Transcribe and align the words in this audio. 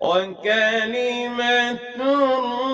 وكلمة 0.00 1.78
الله 2.00 2.67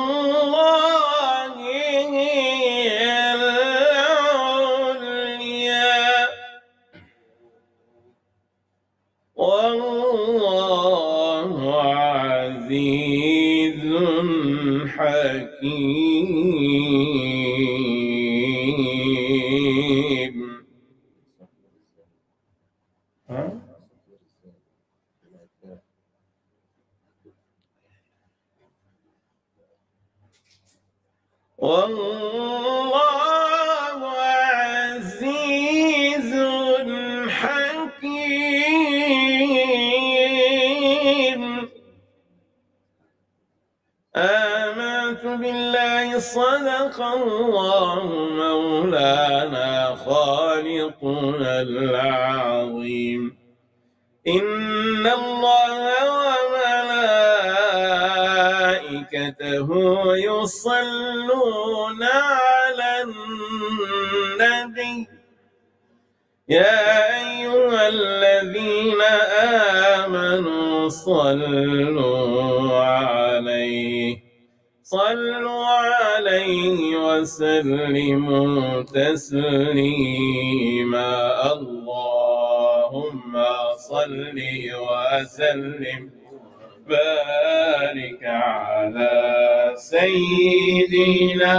بارك 86.88 88.22
على 88.24 89.72
سيدنا 89.76 91.56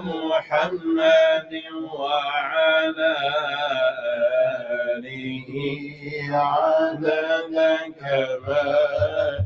محمد 0.00 1.52
وعلى 1.98 3.16
آله 4.96 5.50
عدد 6.30 7.56
كمال 8.00 9.44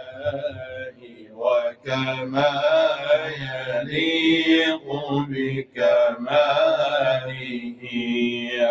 الله 0.00 0.96
وكما 1.32 2.54
يليق 3.40 4.86
بكماله. 5.28 6.60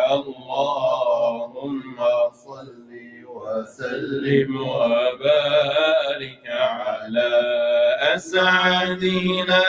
اللهم 0.10 1.98
صل 2.46 2.90
وسلم 3.25 4.54
سيدنا 9.10 9.66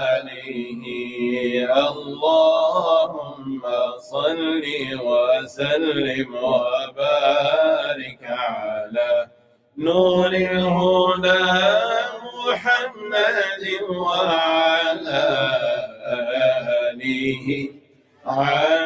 اللهم 1.88 3.64
صل 4.12 4.64
وسلم 5.08 6.30
وبارك 6.36 8.24
على 8.24 9.12
نور 9.78 10.28
الهدى 10.28 11.09
محمد 12.80 13.64
وعلى 13.90 15.22
آله. 16.92 17.70
وعلى 18.26 18.79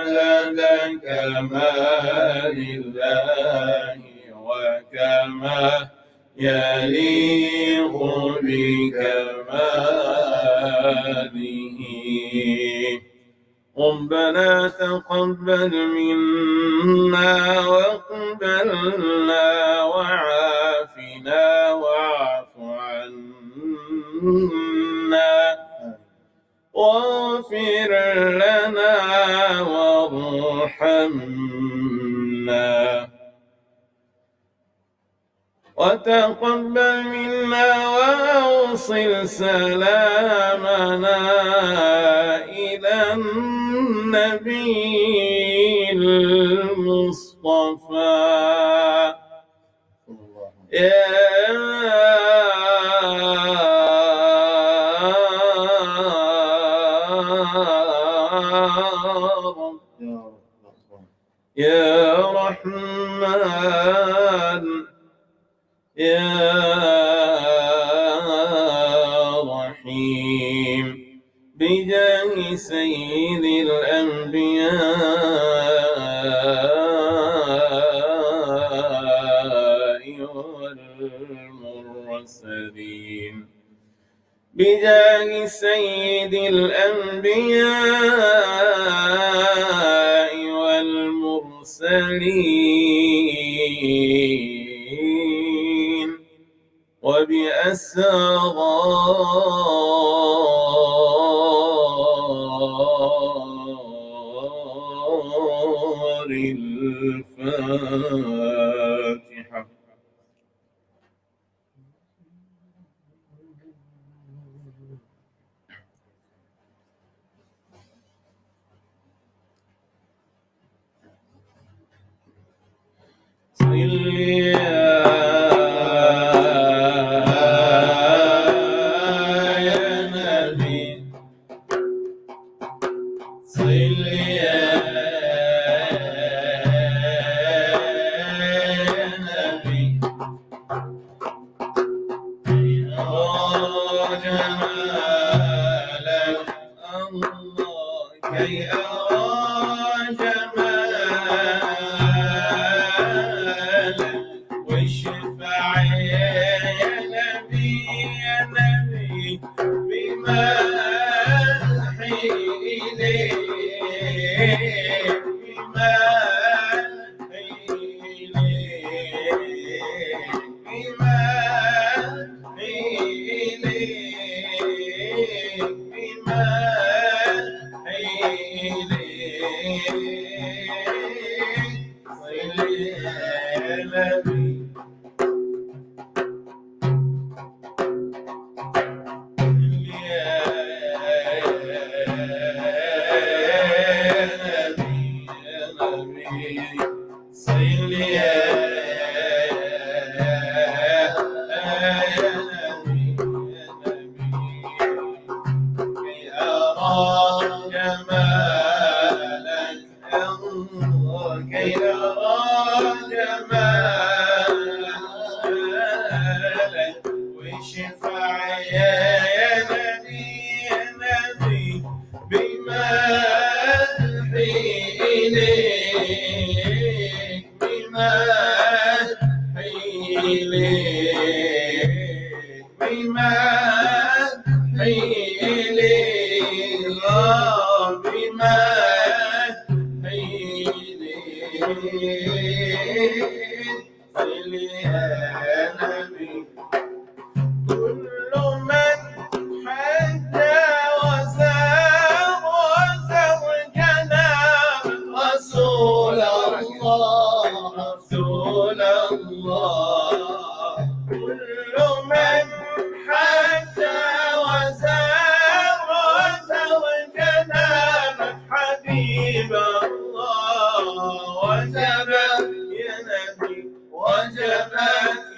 وجبت 272.03 272.49
ينامي 272.71 273.63
وجبت 273.91 274.73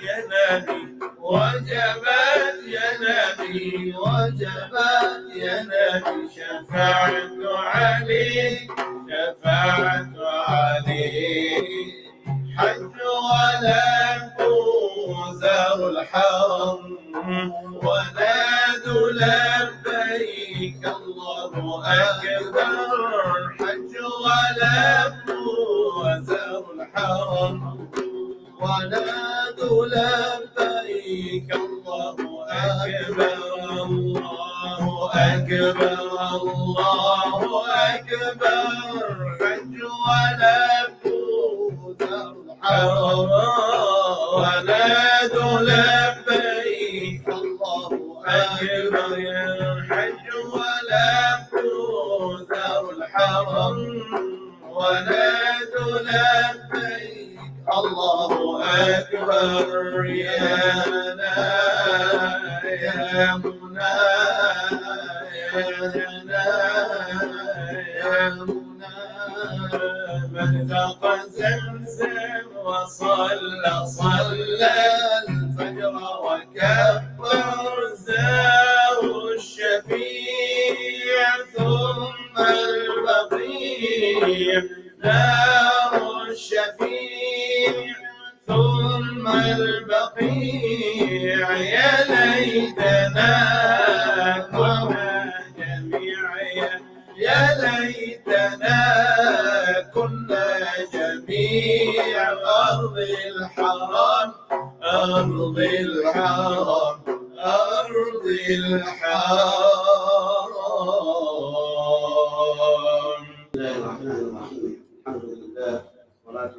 ينامي 0.02 1.00
وجبت 1.20 2.58
ينامي 2.66 3.94
وجبت 3.96 4.76
ينامي 5.36 6.30
شفاعة 6.36 7.58
علي 7.58 8.58
شفاعة 9.10 10.15
الله 36.36 37.64
أكبر. 37.96 39.05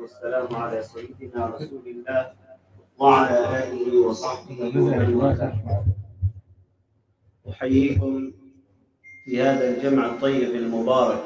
والسلام 0.06 0.46
على 0.54 0.82
سيدنا 0.82 1.46
رسول 1.46 1.82
الله 1.86 2.32
وعلى 2.98 3.38
آله 3.58 4.06
وصحبه 4.06 4.58
ومن 4.78 5.14
والاه 5.14 5.84
أحييكم 7.50 8.32
في 9.25 9.42
هذا 9.42 9.64
الجمع 9.68 10.06
الطيب 10.06 10.50
المبارك. 10.54 11.25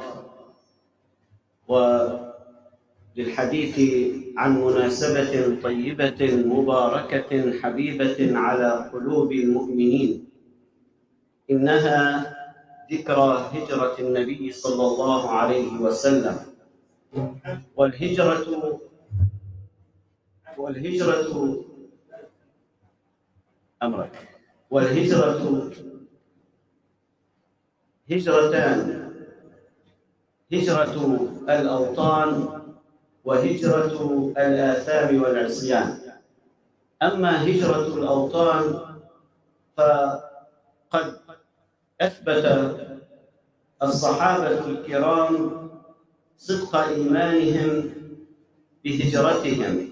وللحديث 3.16 3.76
عن 4.36 4.50
مناسبة 4.64 5.60
طيبة 5.62 6.20
مباركة 6.46 7.60
حبيبة 7.60 8.38
على 8.38 8.90
قلوب 8.92 9.32
المؤمنين. 9.32 10.24
إنها 11.50 12.00
ذكرى 12.92 13.50
هجرة 13.52 13.96
النبي 14.00 14.52
صلى 14.52 14.84
الله 14.86 15.30
عليه 15.30 15.72
وسلم. 15.80 16.36
والهجرة 17.76 18.69
والهجرة 20.60 21.64
أمرك. 23.82 24.28
والهجرة 24.70 25.70
هجرتان. 28.10 28.76
هجرة 30.52 30.94
الأوطان 31.48 32.48
وهجرة 33.24 34.32
الآثام 34.38 35.22
والعصيان. 35.22 35.98
أما 37.02 37.44
هجرة 37.44 37.86
الأوطان 37.98 38.80
فقد 39.76 41.20
أثبت 42.00 42.44
الصحابة 43.82 44.66
الكرام 44.66 45.60
صدق 46.36 46.76
إيمانهم 46.76 47.90
بهجرتهم. 48.84 49.89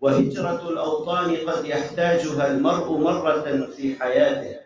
وهجرة 0.00 0.68
الأوطان 0.68 1.36
قد 1.36 1.64
يحتاجها 1.64 2.52
المرء 2.52 2.98
مرة 2.98 3.66
في 3.76 3.94
حياته. 4.00 4.56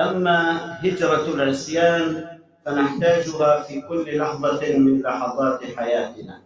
أما 0.00 0.40
هجرة 0.80 1.34
العصيان 1.34 2.28
فنحتاجها 2.66 3.62
في 3.62 3.80
كل 3.80 4.18
لحظة 4.18 4.76
من 4.78 5.00
لحظات 5.02 5.64
حياتنا. 5.76 6.42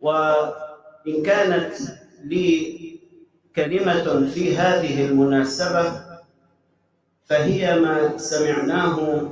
وإن 0.00 1.22
كانت 1.24 1.74
لي 2.24 2.78
كلمة 3.56 4.30
في 4.30 4.56
هذه 4.56 5.06
المناسبة 5.06 5.92
فهي 7.24 7.80
ما 7.80 8.18
سمعناه 8.18 9.22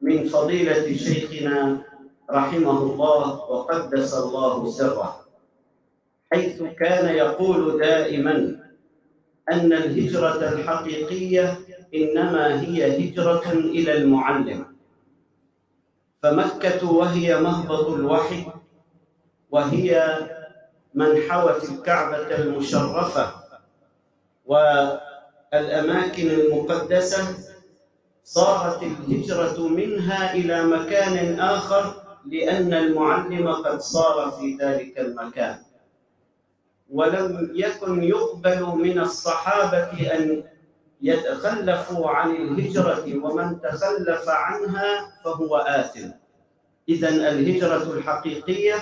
من 0.00 0.24
فضيلة 0.28 0.96
شيخنا 0.96 1.78
رحمه 2.30 2.78
الله 2.82 3.50
وقدس 3.50 4.14
الله 4.14 4.70
سره. 4.70 5.23
حيث 6.32 6.62
كان 6.62 7.14
يقول 7.14 7.78
دائما 7.80 8.60
أن 9.52 9.72
الهجرة 9.72 10.48
الحقيقية 10.52 11.58
إنما 11.94 12.60
هي 12.60 13.10
هجرة 13.10 13.52
إلى 13.52 13.92
المعلم. 13.96 14.66
فمكة 16.22 16.90
وهي 16.92 17.40
مهبط 17.40 17.86
الوحي 17.88 18.46
وهي 19.50 20.18
من 20.94 21.22
حوت 21.30 21.70
الكعبة 21.70 22.36
المشرفة 22.36 23.34
والأماكن 25.52 26.30
المقدسة 26.30 27.36
صارت 28.24 28.82
الهجرة 28.82 29.68
منها 29.68 30.34
إلى 30.34 30.64
مكان 30.64 31.40
آخر 31.40 31.94
لأن 32.26 32.74
المعلم 32.74 33.48
قد 33.48 33.80
صار 33.80 34.30
في 34.30 34.56
ذلك 34.60 34.98
المكان. 34.98 35.58
ولم 36.90 37.50
يكن 37.54 38.02
يقبل 38.02 38.62
من 38.64 38.98
الصحابة 39.00 40.14
أن 40.14 40.44
يتخلفوا 41.02 42.10
عن 42.10 42.30
الهجرة 42.36 43.24
ومن 43.24 43.60
تخلف 43.60 44.28
عنها 44.28 45.20
فهو 45.24 45.56
آثم. 45.56 46.08
إذا 46.88 47.08
الهجرة 47.08 47.92
الحقيقية 47.92 48.74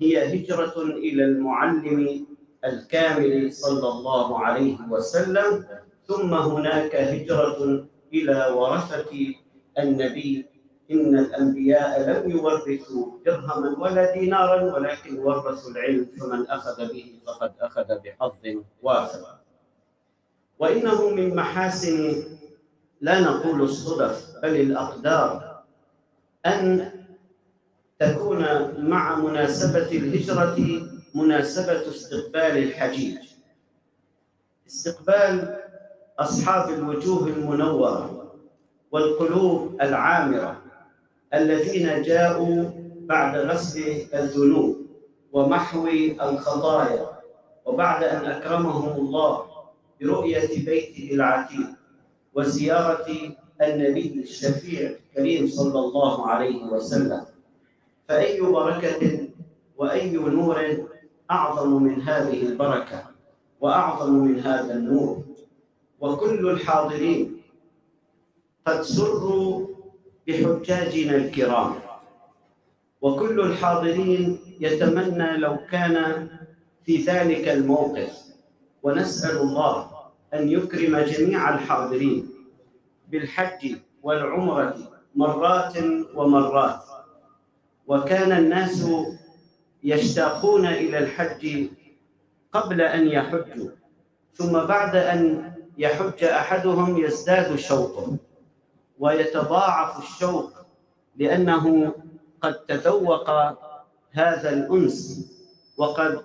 هي 0.00 0.34
هجرة 0.34 0.82
إلى 0.82 1.24
المعلم 1.24 2.26
الكامل 2.64 3.52
صلى 3.52 3.88
الله 3.88 4.38
عليه 4.38 4.76
وسلم 4.90 5.64
ثم 6.06 6.34
هناك 6.34 6.94
هجرة 6.96 7.86
إلى 8.14 8.46
ورثة 8.56 9.34
النبي 9.78 10.46
إن 10.92 11.18
الأنبياء 11.18 12.00
لم 12.10 12.30
يورثوا 12.30 13.06
درهما 13.26 13.78
ولا 13.78 14.12
دينارا 14.12 14.74
ولكن 14.74 15.18
ورثوا 15.18 15.70
العلم 15.70 16.06
فمن 16.20 16.46
أخذ 16.46 16.92
به 16.92 17.18
فقد 17.26 17.52
أخذ 17.60 17.98
بحظ 18.04 18.32
وافر. 18.82 19.26
وإنه 20.58 21.10
من 21.10 21.36
محاسن 21.36 22.22
لا 23.00 23.20
نقول 23.20 23.62
الصدف 23.62 24.36
بل 24.42 24.60
الأقدار 24.60 25.62
أن 26.46 26.90
تكون 27.98 28.44
مع 28.78 29.18
مناسبة 29.18 29.90
الهجرة 29.90 30.56
مناسبة 31.14 31.88
استقبال 31.88 32.58
الحجيج. 32.58 33.18
استقبال 34.66 35.58
أصحاب 36.18 36.70
الوجوه 36.70 37.26
المنورة 37.28 38.32
والقلوب 38.92 39.80
العامرة. 39.80 40.61
الذين 41.34 42.02
جاءوا 42.02 42.70
بعد 43.08 43.36
غسل 43.36 43.82
الذنوب 44.14 44.76
ومحو 45.32 45.88
الخطايا 46.22 47.06
وبعد 47.66 48.04
أن 48.04 48.24
أكرمهم 48.24 49.00
الله 49.00 49.44
برؤية 50.00 50.64
بيته 50.64 51.10
العتيق 51.14 51.66
وزيارة 52.34 53.06
النبي 53.62 54.20
الشفيع 54.22 54.90
الكريم 54.90 55.46
صلى 55.46 55.78
الله 55.78 56.26
عليه 56.26 56.64
وسلم. 56.64 57.24
فأي 58.08 58.40
بركة 58.40 59.28
وأي 59.76 60.10
نور 60.10 60.86
أعظم 61.30 61.82
من 61.82 62.02
هذه 62.02 62.42
البركة 62.42 63.02
وأعظم 63.60 64.12
من 64.14 64.40
هذا 64.40 64.74
النور؟ 64.74 65.22
وكل 66.00 66.50
الحاضرين 66.50 67.42
قد 68.66 68.82
سروا 68.82 69.71
بحجاجنا 70.26 71.16
الكرام. 71.16 71.74
وكل 73.00 73.40
الحاضرين 73.40 74.38
يتمنى 74.60 75.36
لو 75.36 75.56
كان 75.70 76.28
في 76.84 76.96
ذلك 76.96 77.48
الموقف. 77.48 78.12
ونسأل 78.82 79.36
الله 79.38 79.90
أن 80.34 80.48
يكرم 80.48 80.98
جميع 80.98 81.54
الحاضرين 81.54 82.28
بالحج 83.08 83.76
والعمرة 84.02 84.76
مرات 85.14 85.74
ومرات. 86.14 86.82
وكان 87.86 88.32
الناس 88.32 88.86
يشتاقون 89.84 90.66
إلى 90.66 90.98
الحج 90.98 91.66
قبل 92.52 92.80
أن 92.80 93.08
يحجوا 93.08 93.68
ثم 94.32 94.52
بعد 94.52 94.96
أن 94.96 95.52
يحج 95.78 96.24
أحدهم 96.24 97.04
يزداد 97.04 97.56
شوقه 97.56 98.16
ويتضاعف 99.02 99.98
الشوق 99.98 100.52
لأنه 101.16 101.94
قد 102.42 102.54
تذوق 102.54 103.30
هذا 104.12 104.50
الأنس 104.50 105.26
وقد 105.76 106.20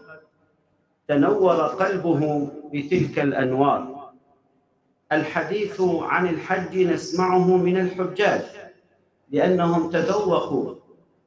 تنور 1.07 1.55
قلبه 1.55 2.51
بتلك 2.73 3.19
الأنوار. 3.19 4.11
الحديث 5.11 5.81
عن 5.81 6.27
الحج 6.27 6.77
نسمعه 6.77 7.57
من 7.57 7.77
الحجاج 7.77 8.41
لأنهم 9.31 9.89
تذوقوا 9.89 10.75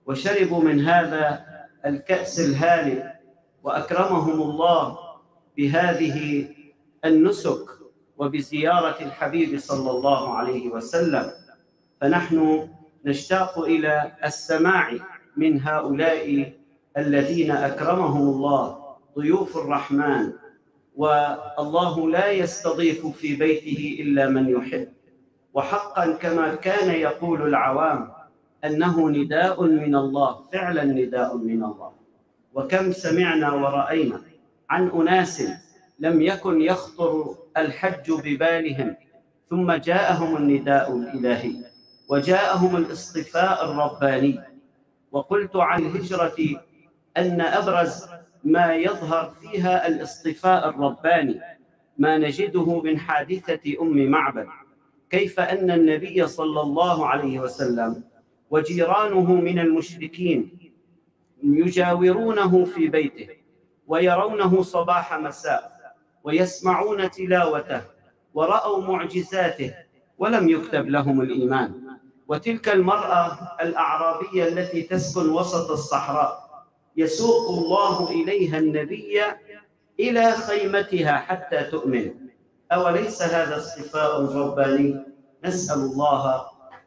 وشربوا 0.06 0.62
من 0.62 0.80
هذا 0.80 1.44
الكأس 1.86 2.40
الهانئ 2.40 3.02
وأكرمهم 3.62 4.42
الله 4.42 4.98
بهذه 5.56 6.48
النسك 7.04 7.64
وبزيارة 8.18 9.02
الحبيب 9.02 9.58
صلى 9.58 9.90
الله 9.90 10.34
عليه 10.34 10.68
وسلم. 10.68 11.39
فنحن 12.00 12.68
نشتاق 13.04 13.58
إلى 13.58 14.12
السماع 14.24 14.92
من 15.36 15.60
هؤلاء 15.60 16.52
الذين 16.96 17.50
أكرمهم 17.50 18.28
الله 18.28 18.78
ضيوف 19.18 19.56
الرحمن. 19.56 20.32
والله 20.96 22.10
لا 22.10 22.30
يستضيف 22.30 23.06
في 23.06 23.36
بيته 23.36 23.98
إلا 24.00 24.28
من 24.28 24.48
يحب. 24.48 24.88
وحقا 25.54 26.12
كما 26.12 26.54
كان 26.54 26.90
يقول 26.94 27.48
العوام 27.48 28.12
أنه 28.64 29.10
نداء 29.10 29.62
من 29.62 29.94
الله 29.94 30.44
فعلا 30.52 30.84
نداء 30.84 31.36
من 31.36 31.64
الله. 31.64 31.92
وكم 32.54 32.92
سمعنا 32.92 33.52
ورأينا 33.52 34.20
عن 34.70 34.88
أناس 34.88 35.42
لم 35.98 36.22
يكن 36.22 36.60
يخطر 36.60 37.34
الحج 37.56 38.12
ببالهم 38.24 38.96
ثم 39.50 39.72
جاءهم 39.72 40.36
النداء 40.36 40.96
الإلهي. 40.96 41.69
وجاءهم 42.10 42.76
الاصطفاء 42.76 43.64
الرباني. 43.70 44.40
وقلت 45.12 45.56
عن 45.56 45.86
الهجرة 45.86 46.36
أن 47.16 47.40
أبرز 47.40 48.06
ما 48.44 48.74
يظهر 48.74 49.30
فيها 49.30 49.86
الاصطفاء 49.86 50.68
الرباني 50.68 51.40
ما 51.98 52.18
نجده 52.18 52.80
من 52.80 52.98
حادثة 52.98 53.82
أم 53.82 54.10
معبد. 54.10 54.46
كيف 55.10 55.40
أن 55.40 55.70
النبي 55.70 56.26
صلى 56.26 56.60
الله 56.60 57.06
عليه 57.06 57.40
وسلم 57.40 58.02
وجيرانه 58.50 59.34
من 59.34 59.58
المشركين 59.58 60.58
يجاورونه 61.42 62.64
في 62.64 62.88
بيته 62.88 63.28
ويرونه 63.86 64.62
صباح 64.62 65.14
مساء 65.14 65.72
ويسمعون 66.24 67.10
تلاوته 67.10 67.82
ورأوا 68.34 68.82
معجزاته 68.82 69.74
ولم 70.18 70.48
يكتب 70.48 70.88
لهم 70.88 71.20
الإيمان. 71.20 71.79
وتلك 72.30 72.68
المرأة 72.68 73.38
الأعرابية 73.60 74.48
التي 74.48 74.82
تسكن 74.82 75.30
وسط 75.30 75.70
الصحراء 75.70 76.50
يسوق 76.96 77.50
الله 77.50 78.10
إليها 78.10 78.58
النبي 78.58 79.22
إلى 80.00 80.32
خيمتها 80.32 81.16
حتى 81.16 81.64
تؤمن. 81.64 82.10
أوليس 82.72 83.22
هذا 83.22 83.56
اصطفاء 83.56 84.22
رباني؟ 84.22 85.04
نسأل 85.44 85.78
الله 85.78 86.42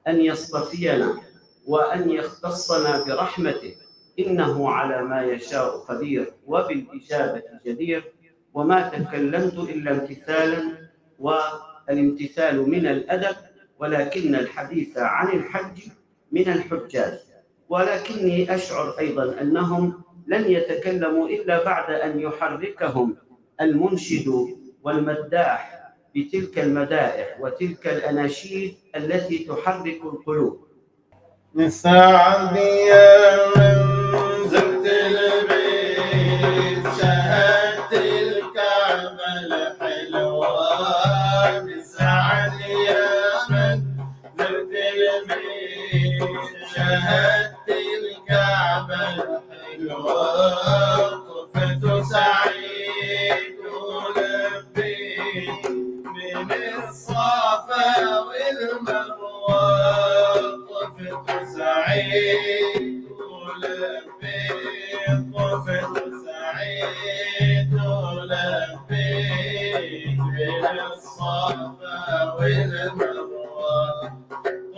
أن 0.08 0.22
يصطفينا 0.22 1.20
وأن 1.68 2.10
يختصنا 2.10 3.04
برحمته. 3.04 3.76
إنه 4.20 4.70
على 4.70 5.02
ما 5.02 5.22
يشاء 5.22 5.78
قدير 5.78 6.34
وبالإجابة 6.48 7.44
جدير. 7.66 8.14
وما 8.54 8.90
تكلمت 8.90 9.54
إلا 9.54 9.92
امتثالا 9.92 10.62
والامتثال 11.20 12.70
من 12.70 12.88
الأدب. 12.88 13.36
ولكن 13.84 14.36
الحديث 14.36 14.98
عن 14.98 15.28
الحج 15.28 15.82
من 16.32 16.48
الحجاج. 16.50 17.20
ولكني 17.70 18.56
أشعر 18.56 19.00
أيضا 19.00 19.42
أنهم 19.42 20.02
لن 20.28 20.52
يتكلموا 20.52 21.28
إلا 21.28 21.64
بعد 21.64 21.94
أن 21.94 22.20
يحركهم 22.20 23.16
المنشد 23.62 24.28
والمداح 24.84 25.90
بتلك 26.16 26.60
المدائح 26.60 27.42
وتلك 27.42 27.88
الأناشيد 27.88 28.76
التي 28.96 29.38
تحرك 29.38 30.02
القلوب. 30.04 30.68
من 31.54 31.70
يا 32.88 33.38
من 33.58 34.50
زرت 34.50 34.86
شهدت 46.94 47.70
الكعبة 47.70 49.02
الحلوة 49.14 50.24
طفت 51.10 51.84
سعيد 52.12 53.58
ولبيت 53.74 55.66
من 56.06 56.52
الصفا 56.84 57.94
والمروة. 72.34 73.33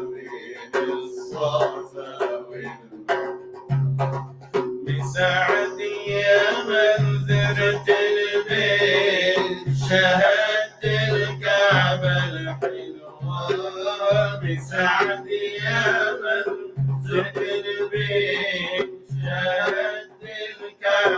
من 0.00 0.74
الصفا 0.92 2.36
والمروة 2.36 3.38
بسعد 4.86 5.78
يا 6.08 6.42
من 6.68 7.00
زرت 7.28 7.88
البيت 7.88 9.76
شهدت 9.88 10.84
الكعبة 10.84 12.16
الحلوة. 12.28 13.48
بسعد 14.42 15.26
يا 15.26 16.12
من 16.22 16.46
زرت 17.02 17.36
البيت 17.36 18.88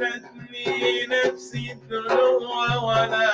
وعدتني 0.00 1.06
نفسي 1.06 1.72
الدنوع 1.72 2.76
ولكن 2.76 3.33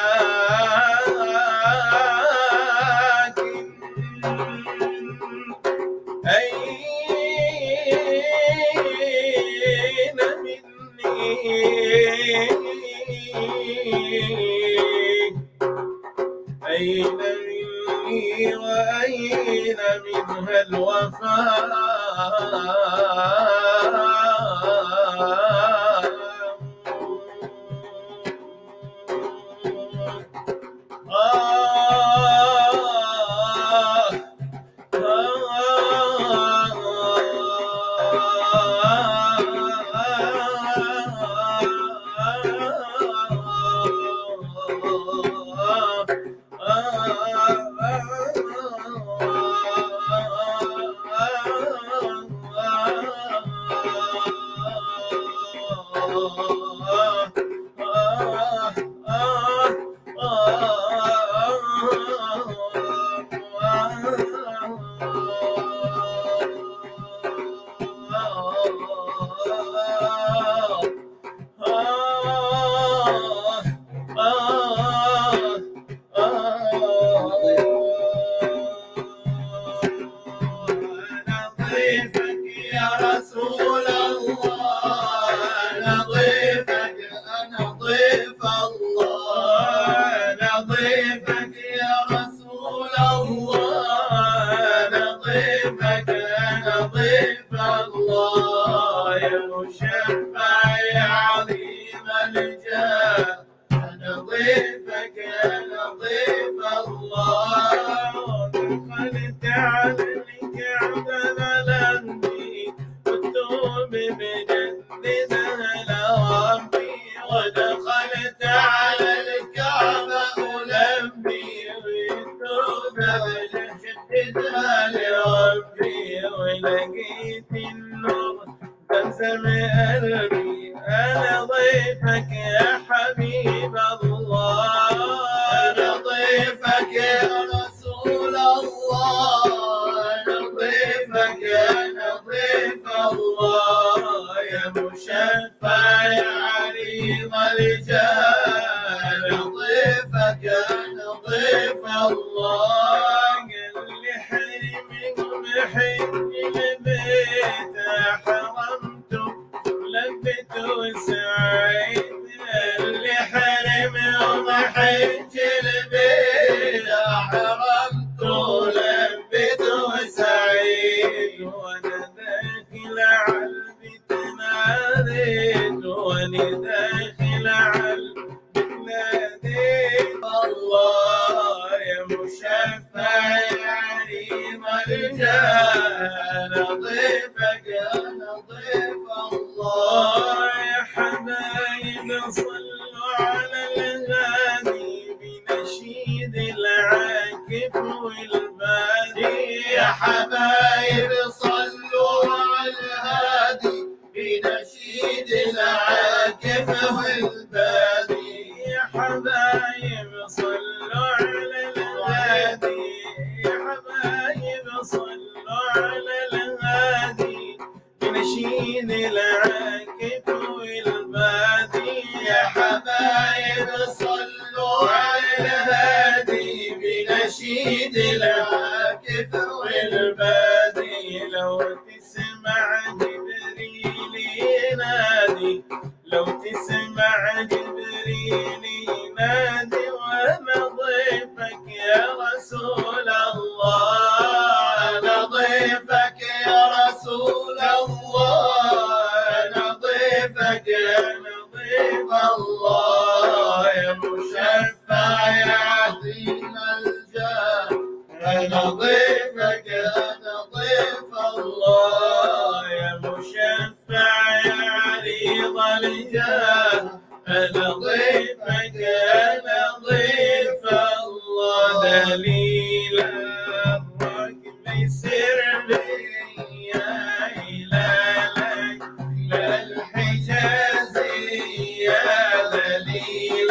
دليل 283.30 283.50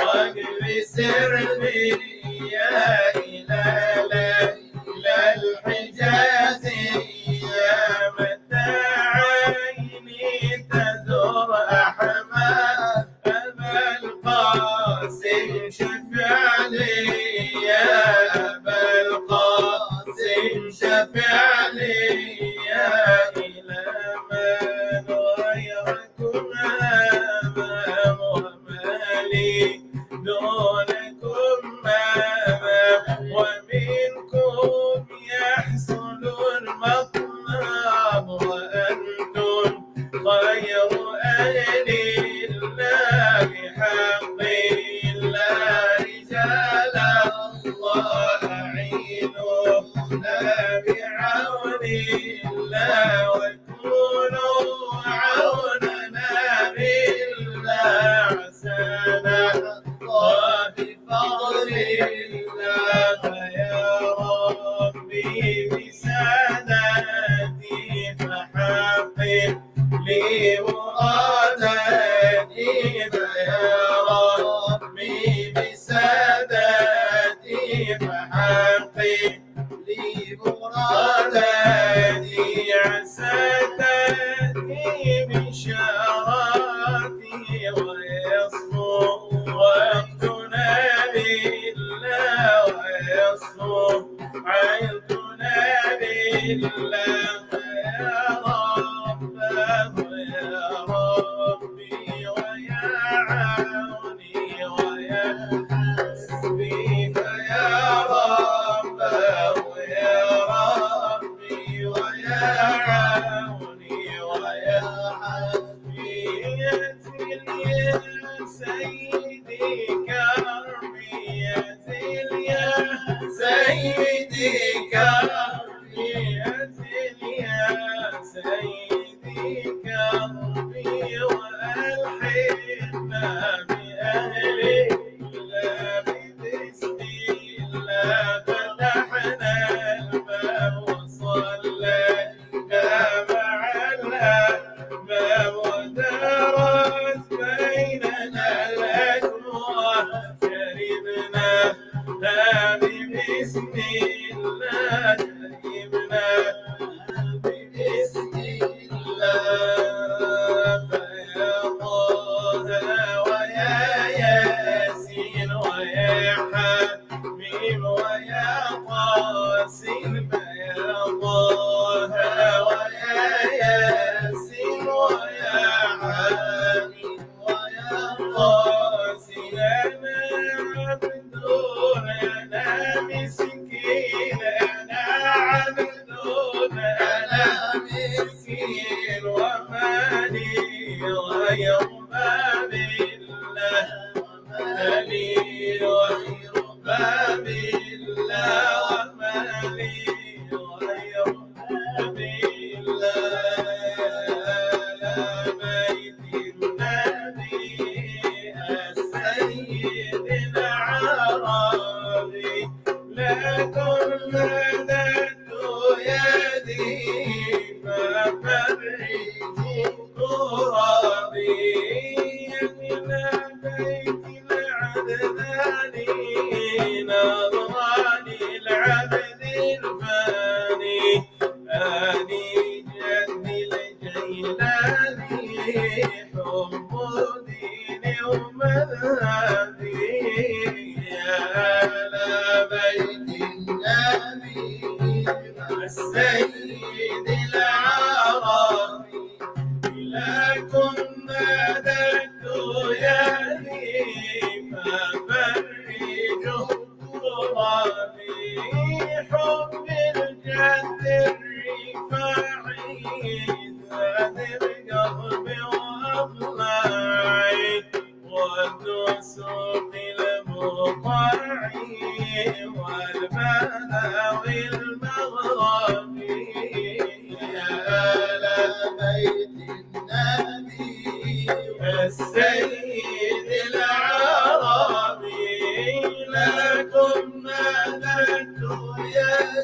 الركب 0.00 0.82
سر 0.82 1.38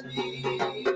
me. 0.05 0.93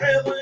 heaven. 0.00 0.41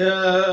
Yeah. 0.00 0.49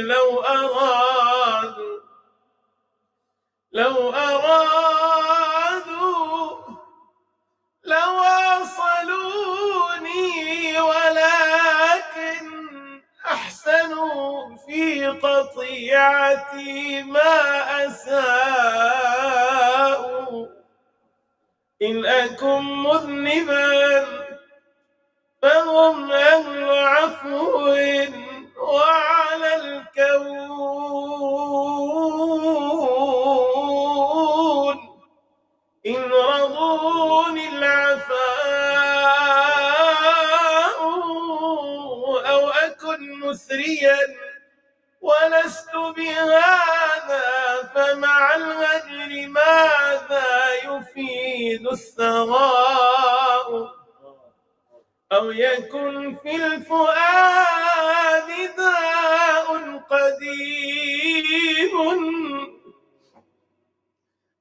لو 0.00 0.40
أرادوا. 0.40 2.00
لو 3.72 4.10
أرادوا 4.10 4.50
لواصلوني. 7.84 9.59
أحسنوا 13.70 14.56
في 14.66 15.06
قطيعتي 15.06 17.02
ما 17.02 17.62
أساءوا 17.86 19.26
إن 21.82 22.06
أكن 22.06 22.62
مذنبا 22.62 24.06
فهم 25.42 26.12
أهل 26.12 26.70
عفو 26.70 27.68
وعلى 28.58 29.56
الكون. 29.56 30.50
إن 35.86 36.02
رضوني 36.12 37.49
مسريا 43.30 43.98
ولست 45.00 45.76
بهذا 45.96 47.22
فمع 47.74 48.34
الهجر 48.34 49.28
ماذا 49.28 50.54
يفيد 50.64 51.66
الثراء؟ 51.66 53.48
أو 55.12 55.30
يكن 55.30 56.16
في 56.22 56.36
الفؤاد 56.36 58.28
داء 58.56 59.78
قديم؟ 59.90 61.30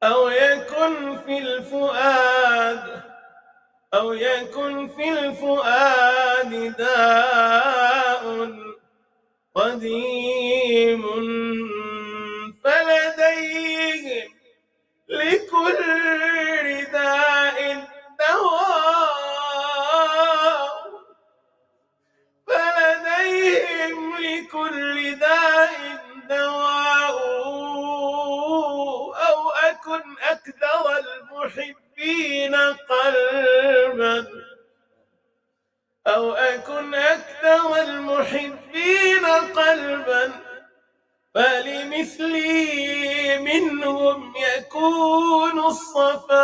أو 0.04 0.30
يكن 0.30 1.18
في 1.26 1.38
الفؤاد 1.38 3.04
أو 3.94 4.14
يكن 4.14 4.88
في 4.88 5.10
الفؤاد 5.10 6.76
داء 6.78 8.69
قديم 9.60 11.04
فلديهم 12.64 14.30
لكل 15.10 16.86
داء 16.92 17.58
دواء. 18.20 19.50
فلديهم 22.48 24.18
لكل 24.18 25.16
داء 25.20 25.72
دواء. 26.30 27.18
أو 29.30 29.50
أكن 29.50 30.04
أكثر 30.22 30.84
المحبين 31.00 32.56
قلبا. 32.56 34.49
أو 36.16 36.32
أكن 36.34 36.94
أكثر 36.96 37.82
المحبين 37.82 39.26
قلبا 39.56 40.32
فلمثلي 41.36 42.70
منهم 43.38 44.34
يكون 44.36 45.60
الصفاء. 45.66 46.40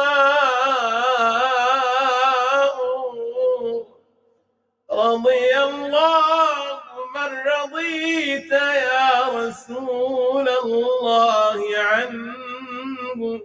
رضي 4.91 5.57
الله 5.57 6.79
من 7.15 7.31
رضيت 7.53 8.51
يا 8.51 9.27
رسول 9.29 10.49
الله 10.49 11.77
عنه. 11.77 13.41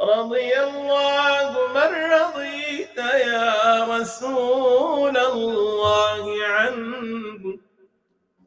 رضي 0.00 0.60
الله 0.60 1.50
من 1.74 1.90
رضيت 2.12 2.69
يا 3.00 3.84
رسول 3.84 5.16
الله 5.16 6.44
عنه 6.44 7.58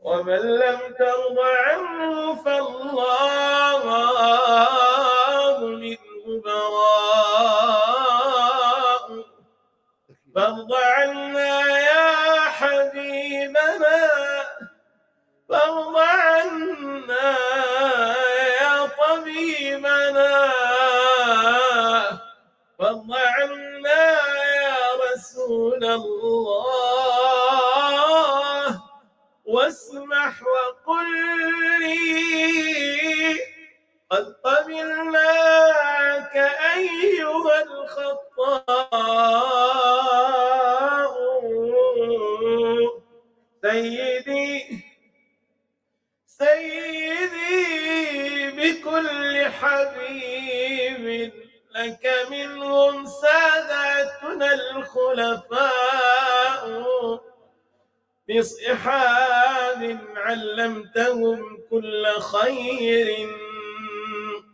ومن 0.04 0.42
لم 0.64 0.80
ترض 1.00 1.40
عنه 1.40 2.36
فالله 2.44 3.84
منه 5.82 6.42
براء. 6.46 7.04
فارض 10.36 10.72
عنا 10.74 11.56
يا 11.80 12.12
حبيبنا. 12.60 14.10
فارض 15.50 15.98
عنا 15.98 17.36
الله. 25.96 27.44
واسمح 29.46 30.34
وقل 30.44 31.10
لي 31.80 33.40
قد 34.10 34.26
قبلناك 34.44 36.36
أيها 36.78 37.64
الخطاء. 37.64 39.04
سيدي 43.62 44.84
سيدي 46.28 47.64
بكل 48.52 49.34
حبيب 49.46 51.34
لك 51.76 52.28
منهم 52.32 53.06
ساداتنا 53.06 54.54
الخلفاء 54.54 55.64
بصحاب 58.30 60.00
علمتهم 60.16 61.58
كل 61.70 62.08
خير 62.20 63.30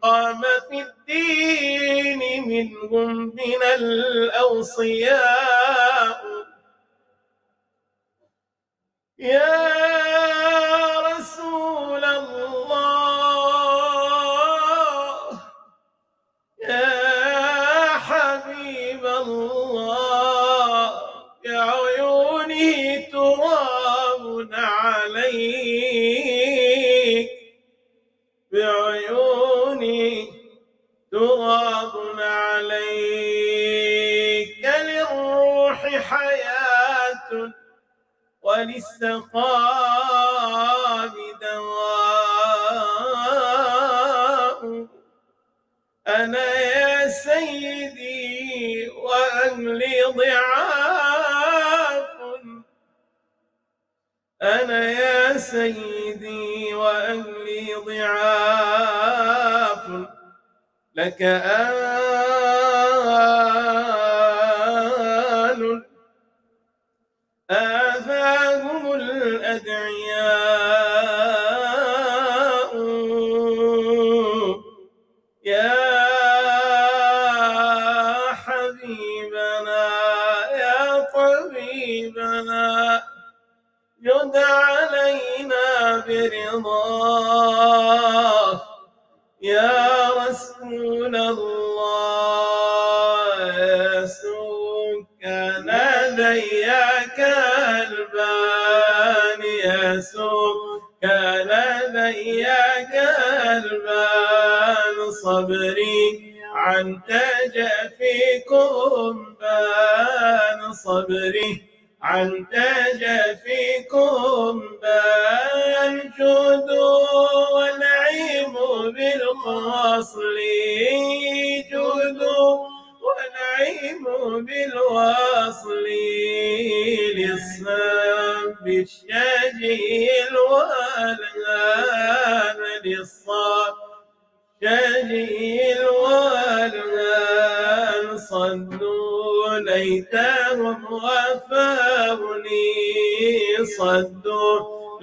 قام 0.02 0.42
في 0.70 0.82
الدين 0.82 2.20
منهم 2.48 3.18
من 3.36 3.64
الأوصياء 3.76 5.20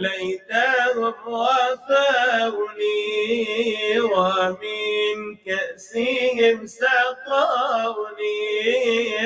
ليتهم 0.07 1.15
وفاوني 2.47 2.91
ومن 4.01 5.17
كأسهم 5.47 6.67
سقوني 6.67 8.37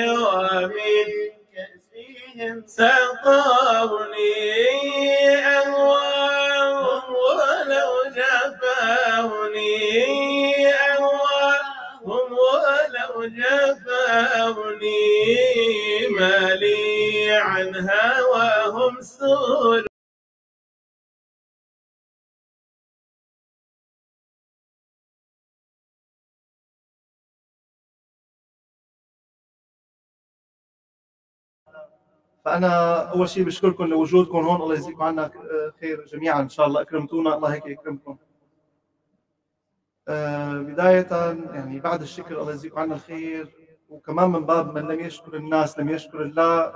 ومن 0.09 1.07
كأسهم 1.53 2.63
سقوني 2.67 4.31
أهواهم 5.37 7.05
ولو 7.15 7.91
جفاوني 8.17 9.75
أهواهم 10.67 12.29
ولو 12.31 13.13
جفاوني 13.37 15.01
ما 16.09 16.37
لي 16.55 17.31
عن 17.31 17.89
هواهم 17.89 19.01
سؤل 19.01 19.90
فأنا 32.45 33.01
أول 33.11 33.29
شيء 33.29 33.43
بشكركم 33.43 33.83
لوجودكم 33.83 34.37
هون. 34.37 34.61
الله 34.61 34.75
يجزيكم 34.75 35.03
عنا 35.03 35.31
خير 35.79 36.05
جميعا 36.05 36.41
إن 36.41 36.49
شاء 36.49 36.67
الله. 36.67 36.81
أكرمتونا. 36.81 37.35
الله 37.35 37.53
هيك 37.53 37.65
يكرمكم. 37.65 38.17
آه، 40.07 40.53
بداية 40.53 41.07
يعني 41.53 41.79
بعد 41.79 42.01
الشكر 42.01 42.41
الله 42.41 42.51
يجزيكم 42.51 42.79
عنا 42.79 42.95
الخير. 42.95 43.55
وكمان 43.89 44.29
من 44.29 44.45
باب 44.45 44.75
من 44.77 44.81
لم 44.81 44.99
يشكر 44.99 45.35
الناس 45.35 45.79
لم 45.79 45.89
يشكر 45.89 46.21
الله 46.21 46.73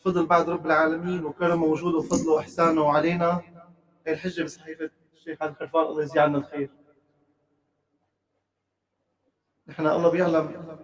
فضل 0.00 0.26
بعد 0.26 0.50
رب 0.50 0.66
العالمين 0.66 1.24
وكرمه 1.24 1.64
وجوده 1.64 1.98
وفضله 1.98 2.32
وإحسانه 2.32 2.92
علينا. 2.92 3.42
هي 4.06 4.12
الحجة 4.12 4.42
بصحيفة 4.42 4.90
الشيخ 5.14 5.42
علي 5.42 5.50
الخرفان 5.50 5.82
الله 5.82 6.02
يجزيه 6.02 6.20
عنا 6.20 6.38
الخير. 6.38 6.70
نحن 9.68 9.86
الله 9.86 10.10
بيعلم 10.10 10.78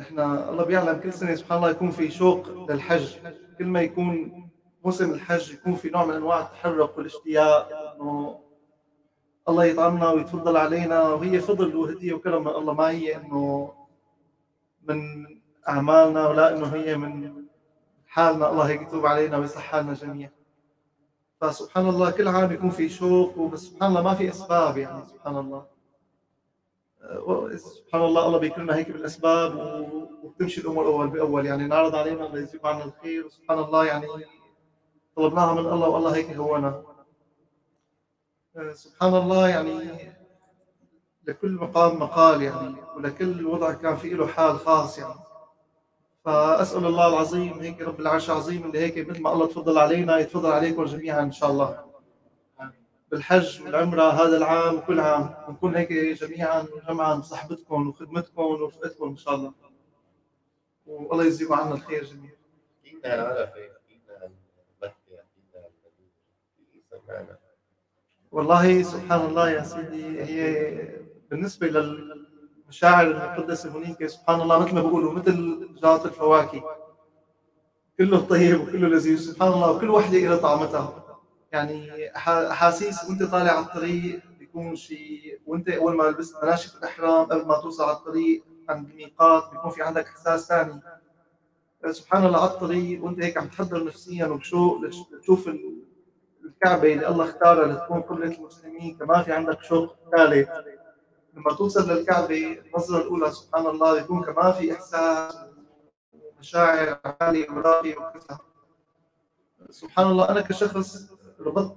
نحن 0.00 0.20
الله 0.20 0.64
بيعلم 0.64 1.00
كل 1.00 1.12
سنة 1.12 1.34
سبحان 1.34 1.58
الله 1.58 1.70
يكون 1.70 1.90
في 1.90 2.10
شوق 2.10 2.70
للحج. 2.70 3.16
كل 3.58 3.66
ما 3.66 3.80
يكون 3.80 4.32
موسم 4.84 5.10
الحج 5.12 5.52
يكون 5.52 5.74
في 5.74 5.90
نوع 5.90 6.04
من 6.04 6.14
أنواع 6.14 6.40
التحرك 6.40 6.98
والاشتياق 6.98 7.68
إنه 7.94 8.40
الله 9.48 9.64
يطعمنا 9.64 10.10
ويتفضل 10.10 10.56
علينا. 10.56 11.02
وهي 11.02 11.40
فضل 11.40 11.76
وهدية 11.76 12.12
وكرم 12.12 12.44
من 12.44 12.50
الله 12.50 12.74
ما 12.74 12.90
هي 12.90 13.16
إنه 13.16 13.72
من 14.82 14.98
أعمالنا 15.68 16.28
ولا 16.28 16.56
إنه 16.56 16.66
هي 16.66 16.96
من 16.96 17.44
حالنا. 18.06 18.50
الله 18.50 18.64
هيك 18.64 18.82
يتوب 18.82 19.06
علينا 19.06 19.38
ويصح 19.38 19.62
حالنا 19.62 19.94
جميعا. 19.94 20.30
فسبحان 21.40 21.88
الله 21.88 22.10
كل 22.10 22.28
عام 22.28 22.52
يكون 22.52 22.70
في 22.70 22.88
شوق 22.88 23.38
وبس 23.38 23.60
سبحان 23.60 23.90
الله 23.90 24.02
ما 24.02 24.14
في 24.14 24.28
أسباب 24.28 24.76
يعني 24.78 25.04
سبحان 25.06 25.36
الله. 25.36 25.73
سبحان 27.56 28.02
الله 28.02 28.26
الله 28.26 28.38
بيكرمنا 28.38 28.76
هيك 28.76 28.90
بالأسباب 28.90 29.56
وبتمشي 30.22 30.60
الأمور 30.60 30.86
أول 30.86 31.08
بأول. 31.08 31.46
يعني 31.46 31.66
نعرض 31.66 31.94
علينا 31.94 32.26
الله 32.26 32.38
يجزيكم 32.38 32.68
عنا 32.68 32.84
الخير 32.84 33.26
وسبحان 33.26 33.58
الله 33.58 33.86
يعني 33.86 34.06
طلبناها 35.16 35.52
من 35.52 35.58
الله 35.58 35.88
والله 35.88 36.14
هيك 36.14 36.30
هونا 36.30 36.82
سبحان 38.72 39.14
الله 39.14 39.48
يعني 39.48 40.12
لكل 41.26 41.52
مقام 41.52 41.98
مقال 41.98 42.42
يعني 42.42 42.76
ولكل 42.96 43.46
وضع 43.46 43.72
كان 43.72 43.96
في 43.96 44.10
له 44.10 44.26
حال 44.26 44.58
خاص 44.58 44.98
يعني. 44.98 45.14
فأسأل 46.24 46.86
الله 46.86 47.08
العظيم 47.08 47.60
هيك 47.60 47.80
رب 47.80 48.00
العرش 48.00 48.30
العظيم 48.30 48.64
اللي 48.66 48.78
هيك 48.78 49.08
مثل 49.08 49.22
ما 49.22 49.32
الله 49.32 49.46
تفضل 49.46 49.78
علينا 49.78 50.18
يتفضل 50.18 50.52
عليكم 50.52 50.84
جميعا 50.84 51.22
إن 51.22 51.32
شاء 51.32 51.50
الله. 51.50 51.84
بالحج 53.14 53.62
والعمرة 53.62 54.02
هذا 54.02 54.36
العام 54.36 54.74
وكل 54.74 55.00
عام. 55.00 55.34
نكون 55.48 55.76
هيك 55.76 55.92
جميعا 55.92 56.66
جمعا 56.88 57.14
بصحبتكم 57.14 57.88
وخدمتكم 57.88 58.42
ورفقتكم 58.42 59.08
إن 59.08 59.16
شاء 59.16 59.34
الله. 59.34 59.52
والله 60.86 61.24
يجزيكم 61.24 61.54
عنا 61.54 61.74
الخير 61.74 62.04
جميعا. 62.04 62.34
إنا 63.04 63.22
على 63.22 63.52
خير 63.54 63.72
إنا 63.90 64.26
المكة 64.26 65.24
إنا 65.56 67.00
سمعنا 67.06 67.38
والله 68.32 68.82
سبحان 68.82 69.20
الله 69.20 69.50
يا 69.50 69.62
سيدي 69.62 70.22
هي 70.22 70.88
بالنسبة 71.30 71.66
للمشاعر 71.66 73.06
المقدسة 73.06 73.76
هنيك 73.76 74.06
سبحان 74.06 74.40
الله 74.40 74.58
مثل 74.58 74.74
ما 74.74 74.82
بيقولوا 74.82 75.12
مثل 75.12 75.68
جات 75.82 76.06
الفواكه. 76.06 76.62
كله 77.98 78.20
طيب 78.20 78.60
وكله 78.60 78.88
لذيذ 78.88 79.18
سبحان 79.18 79.52
الله 79.52 79.70
وكل 79.70 79.90
وحدة 79.90 80.18
إلى 80.18 80.36
طعمتها. 80.36 81.03
يعني 81.54 82.10
أحاسيس 82.16 83.04
وأنت 83.04 83.22
طالع 83.22 83.52
على 83.52 83.66
الطريق 83.66 84.20
بيكون 84.38 84.76
شيء 84.76 85.40
وأنت 85.46 85.68
أول 85.68 85.96
ما 85.96 86.02
لبست 86.02 86.44
مناشف 86.44 86.76
الإحرام 86.78 87.24
قبل 87.24 87.46
ما 87.46 87.60
توصل 87.60 87.84
على 87.84 87.96
الطريق 87.96 88.44
عند 88.68 88.90
الميقات 88.90 89.50
بيكون 89.50 89.70
في 89.70 89.82
عندك 89.82 90.06
إحساس 90.06 90.48
ثاني. 90.48 90.80
سبحان 91.90 92.26
الله 92.26 92.40
على 92.42 92.50
الطريق 92.50 93.04
وأنت 93.04 93.20
هيك 93.20 93.36
عم 93.36 93.48
تحضر 93.48 93.84
نفسيا 93.84 94.26
وبشوق 94.26 94.80
تشوف 95.22 95.50
الكعبة 96.44 96.92
اللي 96.92 97.08
الله 97.08 97.24
اختارها 97.24 97.66
لتكون 97.66 98.00
قبلة 98.00 98.36
المسلمين 98.36 98.96
كمان 98.98 99.22
في 99.22 99.32
عندك 99.32 99.62
شوق 99.62 99.96
ثالث. 100.16 100.48
لما 101.34 101.52
توصل 101.58 101.90
للكعبة 101.90 102.58
النظرة 102.66 103.02
الأولى 103.02 103.30
سبحان 103.32 103.66
الله 103.66 104.00
يكون 104.00 104.22
كمان 104.24 104.52
في 104.52 104.72
إحساس 104.72 105.36
ومشاعر 106.12 106.98
عالية 107.20 107.50
وراقية 107.50 107.96
وكذا. 107.96 108.38
سبحان 109.70 110.06
الله 110.06 110.28
أنا 110.28 110.40
كشخص 110.40 111.14
ربطت 111.40 111.76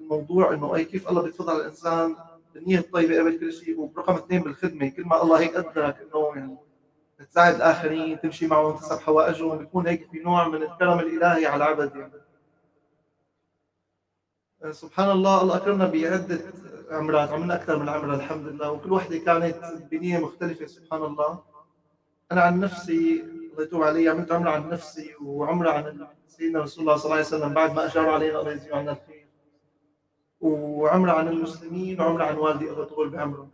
الموضوع 0.00 0.54
إنه 0.54 0.74
أي 0.74 0.84
كيف 0.84 1.08
الله 1.08 1.22
بيتفضل 1.22 1.52
على 1.52 1.60
الإنسان 1.60 2.16
النية 2.56 2.78
الطيبة 2.78 3.18
قبل 3.18 3.38
كل 3.38 3.52
شيء 3.52 3.80
ورقم 3.80 4.14
اثنين 4.14 4.42
بالخدمة 4.42 4.88
كل 4.88 5.04
ما 5.04 5.22
الله 5.22 5.40
هيك 5.40 5.56
قدرك 5.56 5.96
إنه 6.00 6.32
يعني 6.36 6.56
تساعد 7.30 7.54
الآخرين 7.54 8.20
تمشي 8.20 8.46
معهم 8.46 8.76
تسب 8.76 8.98
حوائجهم 8.98 9.58
بيكون 9.58 9.86
هيك 9.86 10.10
في 10.10 10.18
نوع 10.18 10.48
من 10.48 10.62
الكرم 10.62 10.98
الإلهي 10.98 11.46
على 11.46 11.56
العبد 11.56 11.96
يعني. 11.96 12.12
سبحان 14.72 15.10
الله 15.10 15.42
الله 15.42 15.56
أكرمنا 15.56 15.86
بعدة 15.86 16.40
عمرات 16.90 17.28
عملنا 17.28 17.54
أكثر 17.54 17.78
من 17.78 17.88
عمرة 17.88 18.14
الحمد 18.14 18.46
لله. 18.46 18.70
وكل 18.70 18.92
وحدة 18.92 19.18
كانت 19.18 19.82
بنية 19.90 20.18
مختلفة 20.18 20.66
سبحان 20.66 21.02
الله. 21.02 21.42
أنا 22.32 22.40
عن 22.40 22.60
نفسي 22.60 23.24
يتوب 23.58 23.82
علي 23.82 24.08
عملت 24.08 24.32
عمرة 24.32 24.50
عن 24.50 24.68
نفسي 24.68 25.14
وعمرة 25.22 25.70
عن 25.70 26.08
سيدنا 26.26 26.60
رسول 26.60 26.82
الله 26.82 26.96
صلى 26.96 27.04
الله 27.04 27.16
عليه 27.16 27.26
وسلم 27.26 27.54
بعد 27.54 27.74
ما 27.74 27.86
اشاروا 27.86 28.12
علينا 28.12 28.40
الله 28.40 28.52
يجزيهم 28.52 28.74
عنا 28.74 28.92
الخير 28.92 29.26
وعمرة 30.40 31.12
عن 31.12 31.28
المسلمين 31.28 32.00
وعمرة 32.00 32.24
عن 32.24 32.36
والدي 32.36 32.70
الله 32.70 32.82
يطول 32.82 33.08
بعمره. 33.08 33.48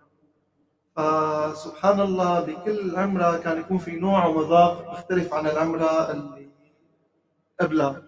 فسبحان 0.96 2.00
الله 2.00 2.40
بكل 2.40 2.96
عمرة 2.96 3.38
كان 3.38 3.60
يكون 3.60 3.78
في 3.78 3.90
نوع 3.90 4.26
ومذاق 4.26 4.90
مختلف 4.92 5.34
عن 5.34 5.46
العمرة 5.46 6.10
اللي 6.10 6.48
قبلها. 7.60 8.02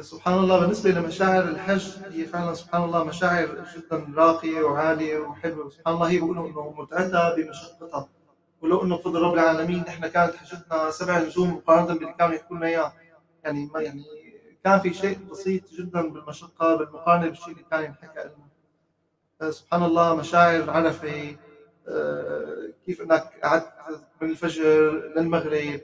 سبحان 0.00 0.38
الله 0.38 0.60
بالنسبة 0.60 0.90
لمشاعر 0.90 1.42
الحج 1.42 1.88
هي 2.12 2.24
فعلا 2.24 2.54
سبحان 2.54 2.84
الله 2.84 3.04
مشاعر 3.04 3.64
جدا 3.76 4.06
راقية 4.16 4.62
وعالية 4.62 5.18
وحلوة. 5.18 5.68
سبحان 5.70 5.94
الله 5.94 6.08
هي 6.10 6.18
بيقولوا 6.18 6.48
إنه 6.48 6.74
متعتها 6.78 7.34
بمشقتها. 7.36 8.08
ولو 8.62 8.82
إنه 8.82 8.96
بفضل 8.96 9.22
رب 9.22 9.34
العالمين 9.34 9.80
إحنا 9.88 10.08
كانت 10.08 10.36
حجتنا 10.36 10.90
سبع 10.90 11.18
نجوم 11.18 11.54
مقارنة 11.54 11.94
باللي 11.98 12.14
كانوا 12.18 12.34
يحكوا 12.34 12.56
لنا 12.56 12.66
إياه. 12.66 12.92
يعني 13.44 13.70
ما 13.74 13.80
يعني 13.80 14.04
كان 14.64 14.80
في 14.80 14.94
شيء 14.94 15.18
بسيط 15.30 15.70
جدا 15.72 16.02
بالمشقة 16.10 16.76
بالمقارنة 16.76 17.28
بالشيء 17.28 17.52
اللي 17.52 17.64
كان 17.70 17.84
ينحكى 17.84 18.20
لنا 18.20 19.50
سبحان 19.50 19.82
الله 19.82 20.14
مشاعر 20.14 20.70
عرفة 20.70 21.36
آه، 21.88 22.68
كيف 22.86 23.00
إنك 23.00 23.32
قعدت 23.44 23.72
من 24.20 24.30
الفجر 24.30 24.90
للمغرب 25.16 25.80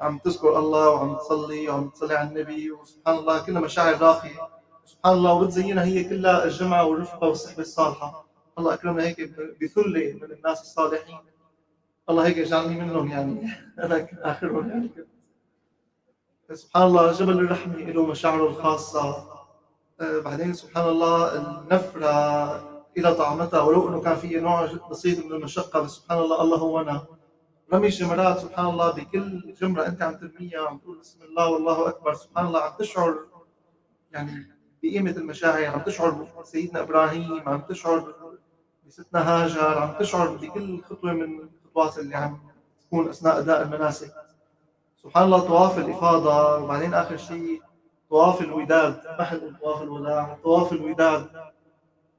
عم 0.00 0.18
تذكر 0.18 0.58
الله 0.58 0.90
وعم 0.90 1.16
تصلي 1.16 1.68
وعم 1.68 1.88
تصلي 1.88 2.14
على 2.14 2.28
النبي 2.28 2.70
وسبحان 2.70 3.16
الله 3.18 3.46
كلها 3.46 3.60
مشاعر 3.60 4.00
راقية. 4.00 4.48
سبحان 4.84 5.12
الله 5.12 5.32
وبتزينها 5.32 5.84
هي 5.84 6.04
كلها 6.04 6.44
الجمعة 6.44 6.84
والرفقة 6.84 7.28
والصحبة 7.28 7.62
الصالحة. 7.62 8.26
الله 8.58 8.74
أكرمنا 8.74 9.02
هيك 9.02 9.20
بثلة 9.62 10.12
من 10.22 10.32
الناس 10.32 10.60
الصالحين. 10.60 11.18
الله 12.10 12.26
هيك 12.26 12.36
يجعلني 12.36 12.80
منهم 12.80 13.08
يعني. 13.08 13.48
أنا 13.78 14.06
آخرهم 14.12 14.68
يعني 14.70 14.90
سبحان 16.52 16.82
الله 16.82 17.12
جبل 17.12 17.38
الرحمة 17.38 17.74
له 17.76 18.06
مشاعره 18.06 18.48
الخاصة. 18.48 19.30
آه، 20.00 20.20
بعدين 20.24 20.52
سبحان 20.54 20.88
الله 20.88 21.36
النفرة 21.36 22.10
إلى 22.98 23.14
طعمتها 23.14 23.60
ولو 23.60 23.88
أنه 23.88 24.00
كان 24.00 24.16
فيها 24.16 24.40
نوع 24.40 24.68
بسيط 24.90 25.24
من 25.24 25.32
المشقة 25.32 25.80
بس 25.80 25.90
سبحان 25.90 26.18
الله 26.18 26.42
الله 26.42 26.56
هو 26.58 26.80
أنا. 26.80 27.04
رمي 27.72 27.86
الجمرات 27.86 28.38
سبحان 28.38 28.66
الله 28.66 28.90
بكل 28.92 29.54
جمرة 29.60 29.86
أنت 29.86 30.02
عم 30.02 30.14
ترميها 30.16 30.60
وعم 30.60 30.78
تقول 30.78 30.98
بسم 30.98 31.22
الله 31.22 31.48
والله 31.48 31.88
أكبر. 31.88 32.14
سبحان 32.14 32.46
الله 32.46 32.60
عم 32.60 32.72
تشعر 32.78 33.18
يعني 34.12 34.46
بقيمة 34.82 35.10
المشاعر. 35.10 35.64
عم 35.66 35.80
تشعر 35.80 36.26
بسيدنا 36.40 36.80
إبراهيم 36.80 37.48
عم 37.48 37.60
تشعر 37.60 38.14
بستنا 38.90 39.44
هاجر 39.44 39.78
عم 39.78 39.94
تشعر 39.98 40.28
بكل 40.28 40.82
خطوة 40.82 41.12
من 41.12 41.40
الخطوات 41.40 41.98
اللي 41.98 42.16
عم 42.16 42.40
تكون 42.86 43.08
أثناء 43.08 43.38
أداء 43.38 43.62
المناسك. 43.62 44.14
سبحان 44.96 45.24
الله 45.24 45.40
طواف 45.40 45.78
الإفاضة 45.78 46.64
وبعدين 46.64 46.94
آخر 46.94 47.16
شيء 47.16 47.62
طواف 48.10 48.40
الوداد. 48.40 49.00
ما 49.18 49.24
حد 49.24 49.54
طواف 49.62 49.82
الوداع 49.82 50.38
طواف 50.42 50.72
الوداد. 50.72 51.26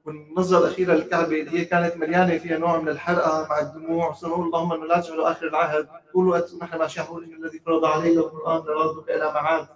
والنظرة 0.04 0.58
الأخيرة 0.58 0.94
للكعبة 0.94 1.40
اللي 1.40 1.60
هي 1.60 1.64
كانت 1.64 1.96
مليانة 1.96 2.38
فيها 2.38 2.58
نوع 2.58 2.80
من 2.80 2.88
الحرقة 2.88 3.46
مع 3.48 3.60
الدموع. 3.60 4.10
وصلوا 4.10 4.44
اللهم 4.44 4.72
أنه 4.72 4.86
لا 4.86 5.00
تجعلوا 5.00 5.30
آخر 5.30 5.46
العهد. 5.46 5.88
قولوا 6.14 6.38
نحن 6.62 6.78
ماشيين 6.78 7.06
إن 7.06 7.44
الذي 7.44 7.58
فرض 7.58 7.84
عليك 7.84 8.18
القرآن 8.18 8.62
لردك 8.62 9.10
إلى 9.10 9.32
معاد. 9.32 9.68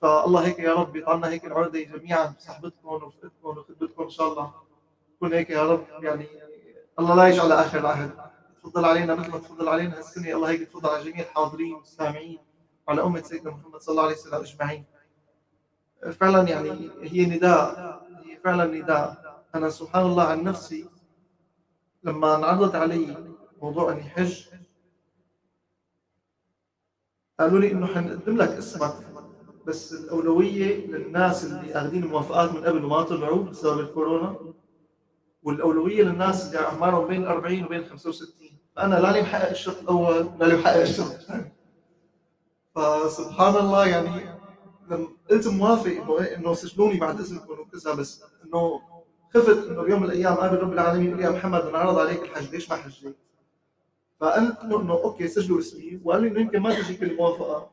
فالله 0.00 0.46
هيك 0.46 0.58
يا 0.58 0.74
رب 0.74 0.96
يطعنا 0.96 1.28
هيك 1.28 1.44
العرضة 1.44 1.80
جميعا. 1.80 2.26
بصحبتكم 2.26 2.88
ورفقتكم 2.88 3.30
وخدمتكم 3.42 4.02
إن 4.02 4.10
شاء 4.10 4.28
الله. 4.28 4.67
يكون 5.18 5.32
هيك 5.32 5.50
يا 5.50 5.62
رب 5.62 5.86
يعني 6.02 6.26
الله 6.98 7.14
لا 7.14 7.28
يجعل 7.28 7.52
آخر 7.52 7.78
العهد 7.78 8.10
تفضل 8.62 8.84
علينا 8.84 9.14
مثل 9.14 9.30
ما 9.30 9.38
تفضل 9.38 9.68
علينا 9.68 9.98
هالسنة. 9.98 10.32
الله 10.32 10.48
هيك 10.48 10.68
تفضل 10.68 10.88
على 10.88 11.10
جميع 11.10 11.24
الحاضرين 11.24 11.74
والسامعين 11.74 12.38
وعلى 12.88 13.02
أمة 13.02 13.22
سيدنا 13.22 13.50
محمد 13.50 13.80
صلى 13.80 13.92
الله 13.92 14.02
عليه 14.02 14.14
وسلم 14.14 14.34
أجمعين. 14.34 14.84
فعلا 16.12 16.48
يعني 16.48 16.90
هي 17.02 17.26
نداء 17.26 18.02
هي 18.24 18.36
فعلا 18.36 18.64
نداء. 18.64 19.42
أنا 19.54 19.70
سبحان 19.70 20.06
الله 20.06 20.24
عن 20.24 20.42
نفسي 20.44 20.86
لما 22.02 22.36
انعرضت 22.36 22.74
علي 22.74 23.34
موضوع 23.62 23.92
إني 23.92 24.02
حج 24.02 24.44
قالوا 27.40 27.60
لي 27.60 27.72
إنه 27.72 27.86
حنقدم 27.86 28.36
لك 28.36 28.48
اسمك 28.48 28.94
بس 29.66 29.92
الأولوية 29.92 30.86
للناس 30.86 31.44
اللي 31.44 31.74
أخذين 31.74 32.06
موافقات 32.06 32.52
من 32.52 32.64
قبل 32.64 32.84
وما 32.84 33.02
طلعوا 33.02 33.44
بسبب 33.44 33.80
الكورونا. 33.80 34.36
والأولوية 35.42 36.02
للناس 36.02 36.46
اللي 36.46 36.58
أعمارهم 36.66 37.06
بين 37.06 37.26
40 37.26 37.64
وبين 37.64 37.84
65 37.84 38.50
فأنا 38.76 38.94
لا 38.94 39.12
لي 39.12 39.22
محقق 39.22 39.50
الشرط 39.50 39.78
الأول 39.78 40.30
ولا 40.40 40.46
لي 40.46 40.56
محقق 40.56 40.80
الشرط. 40.80 41.10
الثاني 41.12 41.52
فسبحان 42.74 43.56
الله 43.56 43.86
يعني 43.86 44.38
لما 44.90 45.08
قلت 45.30 45.48
موافق 45.48 45.90
إنه 45.90 46.18
إنه 46.36 46.54
سجنوني 46.54 46.98
بعد 47.00 47.20
إذنكم 47.20 47.52
وكذا 47.60 47.94
بس 47.94 48.24
إنه 48.44 48.80
خفت 49.34 49.66
إنه 49.68 49.82
بيوم 49.82 50.02
من 50.02 50.06
الأيام 50.06 50.34
قابل 50.34 50.58
رب 50.58 50.72
العالمين 50.72 51.08
يقول 51.08 51.20
يا 51.20 51.30
محمد 51.30 51.60
أنا 51.60 51.78
عرض 51.78 51.98
عليك 51.98 52.22
الحج 52.22 52.50
ليش 52.50 52.70
ما 52.70 52.76
حجيت؟ 52.76 53.16
فقلت 54.20 54.64
له 54.64 54.80
إنه 54.82 54.92
okay 54.92 55.28
سجلوا 55.28 55.58
اسمي. 55.58 56.00
وقال 56.04 56.22
لي 56.22 56.28
إنه 56.28 56.40
يمكن 56.40 56.60
ما 56.60 56.74
تجيك 56.74 57.02
الموافقة. 57.02 57.70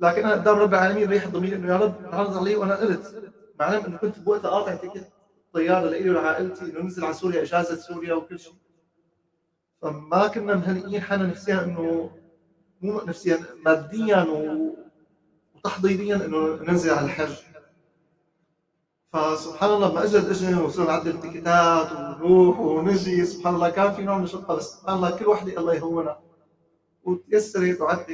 لكن 0.00 0.24
أنا 0.24 0.32
قدام 0.32 0.58
رب 0.58 0.74
العالمين 0.74 1.08
ريح 1.08 1.28
ضميري 1.28 1.56
إنه 1.56 1.68
يا 1.72 1.76
رب 1.76 1.94
عرض 2.12 2.36
علي 2.38 2.56
وأنا 2.56 2.76
قلت. 2.76 3.32
مع 3.60 3.74
إنه 3.76 3.96
كنت 3.96 4.18
بوقتها 4.18 4.50
قاطع 4.50 4.74
ticket. 4.74 5.08
طياره 5.54 5.90
لإلي 5.90 6.10
ولعائلتي 6.10 6.64
إنه 6.64 6.80
ننزل 6.80 7.04
على 7.04 7.14
سوريا 7.14 7.42
إجازة 7.42 7.76
سوريا 7.76 8.14
وكل 8.14 8.38
شيء. 8.38 8.54
فما 9.82 10.28
كنا 10.28 10.54
مهنئين 10.54 11.00
حالنا 11.00 11.26
نفسيا 11.26 11.64
إنه 11.64 12.10
مو 12.82 13.00
نفسيا 13.00 13.44
ماديا 13.64 14.26
وتحضيريا 15.54 16.16
إنه 16.16 16.46
ننزل 16.46 16.90
على 16.90 17.06
الحج. 17.06 17.34
فسبحان 19.12 19.70
الله 19.70 19.90
لما 19.90 20.04
اجى 20.04 20.18
الاجن 20.18 20.58
وصرنا 20.58 20.88
نعدل 20.88 21.10
التيكيتات 21.10 21.92
ونروح 21.92 22.58
ونجي. 22.58 23.24
سبحان 23.24 23.54
الله 23.54 23.70
كان 23.70 23.92
في 23.92 24.02
نوع 24.02 24.18
من 24.18 24.24
الشقه 24.24 24.56
بس 24.56 24.64
سبحان 24.64 24.96
الله 24.96 25.18
كل 25.18 25.26
وحدة 25.26 25.60
الله 25.60 25.74
يهونها 25.74 26.22
وتيسرت 27.04 27.80
وعدت. 27.80 28.10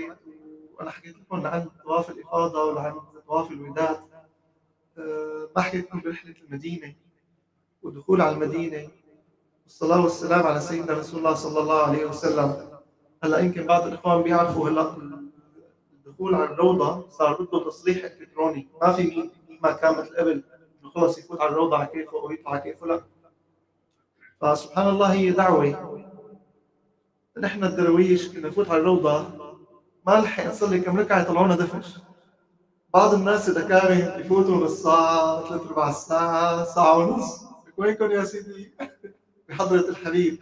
وأنا 0.75 0.91
حكيت 0.91 1.17
لكم 1.17 1.47
عن 1.47 1.69
طواف 1.85 2.11
الإفاضة 2.11 2.65
وعن 2.65 3.01
طواف 3.27 3.51
الوداد. 3.51 4.01
أه 4.99 5.49
ما 5.57 5.63
حكيت 5.63 5.85
لكم 5.85 6.01
برحله 6.01 6.35
المدينة. 6.43 6.95
والدخول 7.83 8.21
على 8.21 8.35
المدينة. 8.35 8.89
والصلاة 9.65 10.03
والسلام 10.03 10.43
على 10.47 10.61
سيدنا 10.61 10.99
رسول 10.99 11.19
الله 11.19 11.35
صلى 11.35 11.61
الله 11.61 11.83
عليه 11.83 12.05
وسلم. 12.05 12.69
هلأ 13.25 13.39
يمكن 13.39 13.67
بعض 13.67 13.87
الإخوان 13.87 14.23
بيعرفوا 14.23 14.69
هلأ 14.69 14.97
الدخول 15.93 16.35
على 16.35 16.45
الروضة 16.45 17.09
صار 17.09 17.43
بده 17.43 17.65
تصريح 17.65 18.05
إلكتروني. 18.05 18.69
ما 18.83 18.93
في 18.93 19.03
مين 19.03 19.31
ما 19.63 19.73
كان 19.73 19.99
مثل 19.99 20.17
قبل 20.17 20.43
خلص 20.95 21.19
يفوت 21.19 21.41
على 21.41 21.51
الروضة 21.51 21.77
على 21.77 21.87
كيفه 21.87 22.17
ويطلع 22.17 22.51
على 22.51 22.61
كيفه 22.61 22.87
لأ. 22.87 23.01
فسبحان 24.41 24.89
الله 24.89 25.13
هي 25.13 25.31
دعوة. 25.31 26.01
نحن 27.39 27.65
الدرويش 27.65 28.29
كنا 28.29 28.49
نفوت 28.49 28.71
على 28.71 28.81
الروضة 28.81 29.25
ما 30.07 30.13
لحق 30.13 30.47
نصلي 30.47 30.81
كم 30.81 30.99
ركعة 30.99 31.21
يطلعونا 31.21 31.57
دفش. 31.57 31.99
بعض 32.95 33.15
الناس 33.15 33.49
إذا 33.49 33.69
كانوا 33.69 34.19
يفوتوا 34.21 34.57
نص 34.57 34.83
ساعة 34.83 35.49
ثلاث 35.49 35.67
ارباع 35.67 35.93
ساعة 35.93 36.65
ساعة 36.65 36.99
ونص 36.99 37.50
وينكم 37.81 38.11
يا 38.11 38.25
سيدي؟ 38.25 38.73
بحضره 39.49 39.89
الحبيب. 39.89 40.39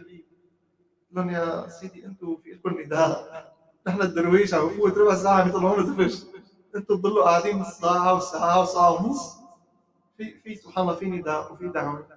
لهم 1.11 1.29
يا 1.29 1.69
سيدي 1.69 2.05
أنتم 2.05 2.37
في 2.43 2.51
لكم 2.51 2.81
نداء. 2.81 3.53
نحن 3.87 4.01
الدرويش 4.01 4.53
عم 4.53 4.67
بفوت 4.67 4.97
ربع 4.97 5.15
ساعة 5.15 5.43
بيطلعونا 5.43 6.03
دفش. 6.03 6.23
أنتم 6.75 6.95
تضلوا 6.95 7.23
قاعدين 7.23 7.59
نص 7.59 7.79
ساعه 7.79 8.15
وساعه 8.15 8.61
وساعه 8.61 8.91
ونص. 8.91 9.35
في 10.17 10.41
في 10.41 10.55
سبحان 10.55 10.83
الله 10.83 10.95
في 10.95 11.05
نداء 11.05 11.53
وفي 11.53 11.67
دعوة. 11.67 12.07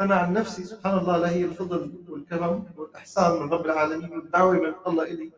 أنا 0.00 0.14
عن 0.14 0.32
نفسي 0.32 0.64
سبحان 0.64 0.98
الله 0.98 1.16
لهي 1.16 1.44
الفضل 1.44 2.04
والكرم 2.08 2.66
والإحسان 2.76 3.42
من 3.42 3.52
رب 3.52 3.66
العالمين 3.66 4.12
والدعوة 4.12 4.52
من 4.52 4.74
الله 4.86 5.04
إلي. 5.04 5.32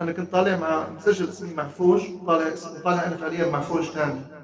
أنا 0.00 0.12
كنت 0.12 0.32
طالع 0.32 0.56
مع 0.56 0.90
مسجل 0.90 1.28
اسمي 1.28 1.54
مع 1.54 1.68
فوج 1.68 2.02
طالع 2.26 2.52
اسمي 2.52 2.78
طالع 2.78 3.06
أنا 3.06 3.16
فعليا 3.16 3.50
مع 3.50 3.60
فوج 3.60 3.84
ثاني 3.84 4.35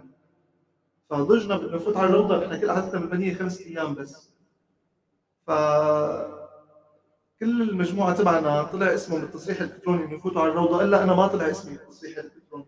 فضجنا 1.13 1.57
بدنا 1.57 1.77
نفوت 1.77 1.97
على 1.97 2.09
الروضة. 2.09 2.45
إحنا 2.45 2.57
كل 2.57 2.71
عددنا 2.71 3.01
بالمدينة 3.01 3.39
خمس 3.39 3.61
أيام 3.61 3.95
بس. 3.95 4.31
ف 5.47 5.51
كل 7.41 7.63
المجموعة 7.63 8.15
تبعنا 8.17 8.63
طلع 8.63 8.95
اسمهم 8.95 9.21
بالتصريح 9.21 9.61
الإلكتروني 9.61 10.05
إنه 10.05 10.15
يفوتوا 10.15 10.43
على 10.43 10.51
الروضة. 10.51 10.85
إلا 10.85 11.03
أنا 11.03 11.15
ما 11.15 11.27
طلع 11.27 11.51
اسمي 11.51 11.77
بالتصريح 11.77 12.19
الإلكتروني. 12.19 12.67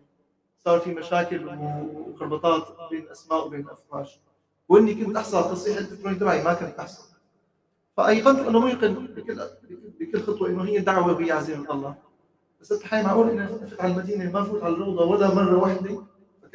صار 0.65 0.79
في 0.79 0.93
مشاكل 0.93 1.47
وخربطات 1.47 2.67
بين 2.91 3.09
أسماء 3.09 3.47
وبين 3.47 3.69
افواج 3.69 4.19
وإني 4.69 4.95
كنت 4.95 5.17
أحصل 5.17 5.37
على 5.37 5.45
التصحيح 5.45 5.77
الإلكتروني 5.77 6.15
تبعي 6.15 6.43
ما 6.43 6.53
كنت 6.53 6.79
أحصل. 6.79 7.03
فايقنت 7.97 8.39
انه 8.39 8.59
موقن 8.59 8.93
بكل 8.93 9.41
بكل 9.99 10.21
خطوة 10.21 10.49
إنه 10.49 10.63
هي 10.63 10.79
دعوة 10.79 11.13
وهي 11.15 11.31
عزيمه 11.31 11.71
الله. 11.71 11.95
بس 12.61 12.71
الحين 12.71 13.03
معقول 13.03 13.29
اني 13.29 13.45
افوت 13.45 13.81
على 13.81 13.91
المدينة 13.91 14.31
ما 14.31 14.41
افوت 14.41 14.63
على 14.63 14.73
الروضة 14.73 15.05
ولا 15.05 15.33
مرة 15.35 15.57
واحدة 15.57 16.03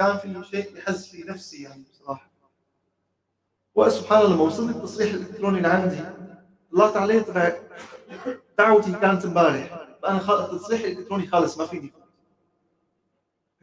فكان 0.01 0.19
في 0.19 0.49
شيء 0.51 0.77
يحز 0.77 1.07
في 1.07 1.25
نفسي 1.29 1.63
يعني 1.63 1.85
بصراحة. 1.91 2.31
وسبحان 3.75 4.23
الله 4.23 4.35
لما 4.35 4.43
وصل 4.43 4.71
التصريح 4.71 5.15
الإلكتروني 5.15 5.61
لعندي 5.61 6.01
طلعت 6.73 6.97
عليه 6.97 7.23
طلع 7.23 7.53
دعوتي 8.59 8.93
كانت 8.93 9.25
امبارح. 9.25 9.87
فأنا 10.03 10.45
التصريح 10.45 10.81
الإلكتروني 10.81 11.27
خالص 11.27 11.59
ما 11.59 11.67
فيني 11.67 11.93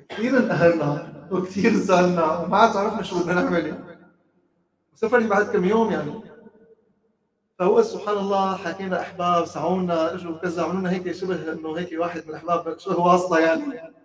كثير 0.10 0.38
انقهرنا 0.38 1.14
وكثير 1.32 1.74
زعلنا 1.74 2.38
وما 2.40 2.58
عاد 2.58 2.78
عرفنا 2.78 3.04
شو 3.04 3.20
بدنا 3.20 3.34
نعمل. 3.34 3.98
سفري 4.96 5.28
بعد 5.28 5.46
كم 5.46 5.66
يوم 5.66 5.92
يعني. 5.92 6.22
فهو 7.60 7.82
سبحان 7.82 8.18
الله 8.18 8.56
حكينا 8.56 9.02
أحباب 9.02 9.46
سعونا 9.46 10.14
إجوا 10.14 10.38
كذا 10.38 10.64
عملوا 10.64 10.90
هيك 10.92 11.12
شبه 11.12 11.54
إنه 11.54 11.78
هيك 11.78 12.00
واحد 12.00 12.24
من 12.24 12.30
الاحباب 12.30 12.80
شبه 12.80 13.00
واسطه 13.00 13.40
يعني. 13.40 13.97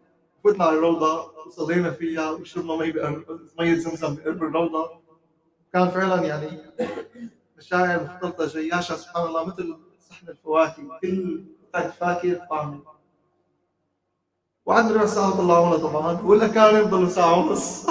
فتنا 0.45 0.65
على 0.65 0.77
الروضة 0.77 1.33
وصلينا 1.47 1.91
فيها 1.91 2.31
وشربنا 2.31 2.77
مي 2.77 2.93
مي 3.59 3.77
زمزم 3.77 4.15
بقرب 4.15 4.43
الروضة. 4.43 4.91
كان 5.73 5.89
فعلا 5.89 6.23
يعني 6.23 6.59
مشاعر 7.59 8.05
مختلطة 8.05 8.47
جياشه 8.47 8.97
سبحان 8.97 9.27
الله 9.27 9.45
مثل 9.45 9.77
صحن 10.11 10.29
الفواكه. 10.29 10.99
كل 11.03 11.45
قطعه 11.75 11.91
فاكهه 11.91 12.47
طعمه 12.51 12.81
ربع 14.69 15.07
ساعة 15.07 15.37
طلعونا 15.37 15.77
طبعا. 15.77 16.21
ولا 16.23 16.49
كان 16.49 16.81
يفضلوا 16.81 17.09
ساعة 17.09 17.39
ونص. 17.39 17.87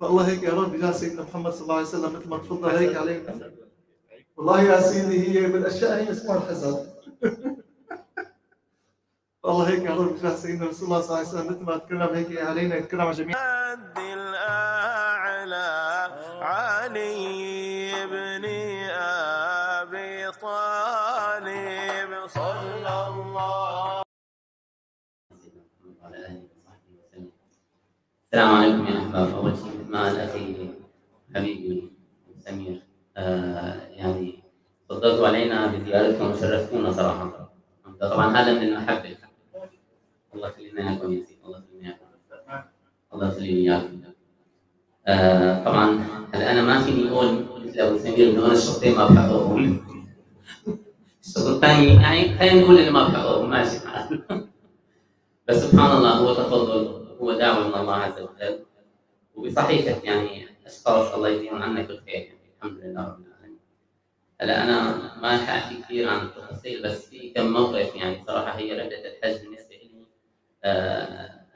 فالله 0.00 0.28
هيك 0.28 0.42
يا 0.42 0.52
رب 0.52 0.72
بجاه 0.72 0.92
سيدنا 0.92 1.22
محمد 1.22 1.52
صلى 1.52 1.62
الله 1.62 1.74
عليه 1.74 1.86
وسلم 1.86 2.12
مثل 2.12 2.28
ما 2.28 2.38
تفضل 2.38 2.68
هيك 2.68 2.96
علينا. 2.96 3.52
والله 4.36 4.62
يا 4.62 4.80
سيدي 4.80 5.38
هي 5.40 5.46
من 5.46 5.56
الأشياء 5.56 6.02
هي 6.02 6.10
اسمها 6.10 6.36
الحزن. 6.36 6.86
الله 9.44 9.68
هيك 9.68 9.82
يا 9.84 9.94
رب 9.94 10.16
بجاه 10.16 10.34
سيدنا 10.34 10.66
رسول 10.66 10.84
الله 10.88 11.00
صلى 11.00 11.08
الله 11.08 11.18
عليه 11.18 11.28
وسلم 11.28 11.46
مثل 11.52 11.64
ما 11.64 11.76
تكرم 11.76 12.14
هيك 12.14 12.38
علينا 12.38 12.76
يتكرم 12.76 13.00
على 13.00 13.12
جميع 13.12 13.36
الأعلى 14.12 15.68
علي 16.40 17.92
بن 18.06 18.44
أبي 18.90 20.32
طالب 20.32 22.26
صلى 22.26 23.06
الله. 23.08 24.02
السلام 28.32 28.54
عليكم 28.54 28.86
يا 28.86 28.98
أحباب، 28.98 29.34
أول 29.34 29.56
شيء 29.56 29.66
مثل 29.80 29.90
ما 29.92 30.02
قال 30.02 30.20
أخي 30.20 30.70
حبيبي 31.34 31.92
سمير 32.44 32.82
آه 33.16 33.88
يعني 33.90 34.42
فضلتوا 34.88 35.28
علينا 35.28 35.66
بزيارتكم 35.66 36.30
وشرفتونا 36.30 36.92
صراحة. 36.92 37.50
طبعا 38.00 38.36
هذا 38.36 38.52
من 38.52 38.62
المحبة. 38.62 39.16
الله 40.34 40.48
يخلينا 40.48 40.90
إياكم 40.90 41.12
يا 41.12 41.24
سيدي، 41.24 41.38
الله 41.44 41.58
يخلينا 41.58 41.88
إياكم. 41.88 42.68
الله 43.14 43.28
يخليني 43.28 43.60
إياكم. 43.72 44.00
آه 45.06 45.64
طبعا 45.64 46.04
هلا 46.32 46.52
أنا 46.52 46.62
ما 46.62 46.80
فيني 46.80 47.10
أقول 47.10 47.44
مثل 47.64 47.80
أبو 47.80 47.98
سمير 47.98 48.30
إنه 48.30 48.46
أنا 48.46 48.52
الشغلتين 48.52 48.94
ما 48.96 49.06
بحققهم. 49.06 49.84
الشغل 51.24 51.54
الثاني 51.54 51.86
يعني 51.86 52.38
خلينا 52.38 52.60
نقول 52.60 52.78
إنه 52.78 52.90
ما 52.90 53.08
بحققهم 53.08 53.50
ماشي. 53.50 53.78
بس 55.48 55.56
سبحان 55.56 55.96
الله 55.96 56.10
هو 56.10 56.34
تفضل 56.34 57.06
هو 57.20 57.32
دعوة 57.32 57.68
من 57.68 57.74
الله 57.74 57.94
عز 57.94 58.20
وجل 58.20 58.64
وبصحيفة 59.34 60.04
يعني 60.04 60.46
أشخاص 60.66 61.14
الله 61.14 61.28
يجزيهم 61.28 61.62
عنا 61.62 61.82
كل 61.82 61.98
خير 61.98 62.14
يعني 62.14 62.38
الحمد 62.58 62.78
لله 62.78 63.00
رب 63.00 63.18
العالمين. 63.26 63.58
هلا 64.40 64.64
أنا 64.64 64.92
ما 65.22 65.34
رح 65.34 65.50
أحكي 65.50 65.82
كثير 65.82 66.08
عن 66.08 66.26
التفاصيل 66.26 66.82
بس 66.82 67.06
في 67.06 67.30
كم 67.30 67.52
موقف 67.52 67.96
يعني 67.96 68.24
صراحة 68.26 68.58
هي 68.58 68.72
رحلة 68.72 69.08
الحج 69.08 69.46
آه 69.46 69.73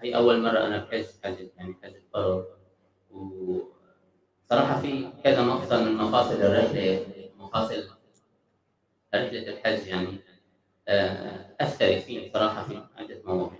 هي 0.00 0.16
أول 0.16 0.42
مرة 0.42 0.58
أنا 0.66 0.84
بحج 0.84 1.04
حج 1.24 1.48
يعني 1.56 1.74
حج 1.82 1.94
الفرض 1.94 2.46
وصراحة 3.10 4.80
في 4.80 5.08
كذا 5.24 5.42
مفصل 5.42 5.84
من 5.84 5.96
مفاصل 5.96 6.34
الرحلة 6.34 7.06
مفاصل 7.38 7.84
رحلة 9.14 9.48
الحج 9.48 9.86
يعني 9.86 10.18
آه 10.88 11.54
أثرت 11.60 12.02
فيني 12.02 12.30
صراحة 12.34 12.64
في 12.68 12.82
عدة 12.96 13.22
مواضيع. 13.24 13.58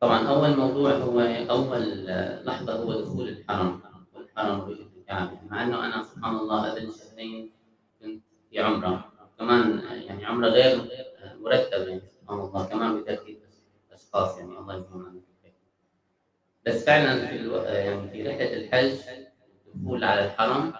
طبعا 0.00 0.28
أول 0.28 0.56
موضوع 0.56 0.92
هو 0.92 1.20
أول 1.50 2.06
لحظة 2.46 2.72
هو 2.82 3.00
دخول 3.00 3.28
الحرم 3.28 3.82
والحرم 4.14 4.60
رؤيه 4.60 4.86
الكعبة. 4.96 5.38
مع 5.50 5.62
إنه 5.62 5.86
أنا 5.86 6.02
سبحان 6.02 6.36
الله 6.36 6.70
قبل 6.70 6.92
شهرين 6.92 7.52
كنت 8.00 8.22
في 8.50 8.60
عمرة. 8.60 9.12
كمان 9.38 9.82
يعني 10.06 10.26
عمرة 10.26 10.48
غير 10.48 10.80
مرتبة 11.40 11.84
يعني 11.84 12.02
سبحان 12.20 12.40
الله. 12.40 12.64
كمان 12.66 13.00
بترتيب 13.02 13.47
أشخاص 14.08 14.38
يعني 14.38 14.58
الله 14.58 14.74
يجزيهم 14.74 15.06
عنا 15.06 15.20
الخير 15.38 15.54
بس 16.66 16.84
فعلا 16.84 17.26
في 17.26 17.36
ألو... 17.36 17.54
يعني 17.56 18.10
في 18.10 18.22
رحلة 18.22 18.56
الحج 18.56 18.98
الدخول 19.74 20.04
على 20.04 20.24
الحرم 20.24 20.72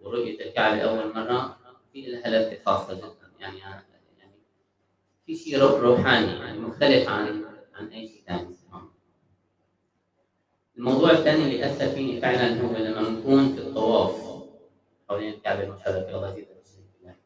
ورؤية 0.00 0.44
الكعبة 0.44 0.80
اول 0.80 1.14
مرة 1.14 1.56
في 1.92 2.02
لها 2.02 2.28
لفة 2.28 2.64
خاصة 2.66 2.94
جدا. 2.94 3.30
يعني 3.40 3.58
يعني 3.58 3.84
في 5.26 5.36
شيء 5.36 5.58
روحاني 5.58 6.32
يعني 6.32 6.58
مختلف 6.58 7.08
عن 7.08 7.44
عن 7.74 7.88
أي 7.88 8.08
شيء 8.08 8.22
ثاني. 8.26 8.56
الموضوع 10.76 11.10
الثاني 11.10 11.42
اللي 11.42 11.66
أثر 11.66 11.88
فيني 11.88 12.20
فعلا 12.20 12.60
هو 12.60 12.76
لما 12.76 13.10
نكون 13.10 13.54
في 13.54 13.60
الطواف 13.60 14.44
حوالين 15.08 15.34
الكعبة 15.34 15.62
المشرفه 15.62 16.16
الله 16.16 16.30
يزيد 16.30 16.46
الله 17.00 17.16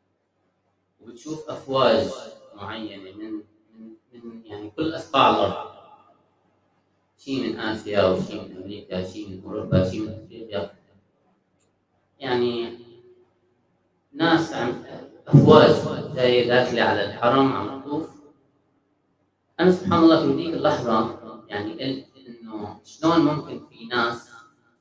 وبتشوف 1.01 1.51
أفواج 1.51 2.11
معينة 2.55 3.13
من 3.13 3.43
يعني 4.45 4.71
كل 4.71 4.97
اصقاع 4.97 5.31
الأرض. 5.31 5.75
شيء 7.19 7.49
من 7.49 7.61
آسيا 7.61 8.05
وشيء 8.05 8.49
من 8.49 8.57
أمريكا 8.57 9.05
شيء 9.05 9.29
من 9.29 9.43
أوروبا 9.45 9.91
شيء 9.91 10.01
من 10.01 10.09
أفريقيا. 10.09 10.71
يعني 12.21 12.79
ناس 14.13 14.53
عم 14.53 14.85
أفواج 15.29 16.15
جاية 16.15 16.49
داخلة 16.49 16.83
على 16.83 17.05
الحرم 17.05 17.53
عم 17.53 17.81
تطوف 17.83 18.11
أنا 19.61 19.73
سبحان 19.73 20.03
الله 20.03 20.27
في 20.27 20.33
هذيك 20.33 20.55
اللحظة 20.55 21.21
يعني 21.49 21.73
قلت 21.73 22.07
إنه 22.29 22.81
شلون 22.85 23.21
ممكن 23.21 23.67
في 23.67 23.85
ناس 23.87 24.31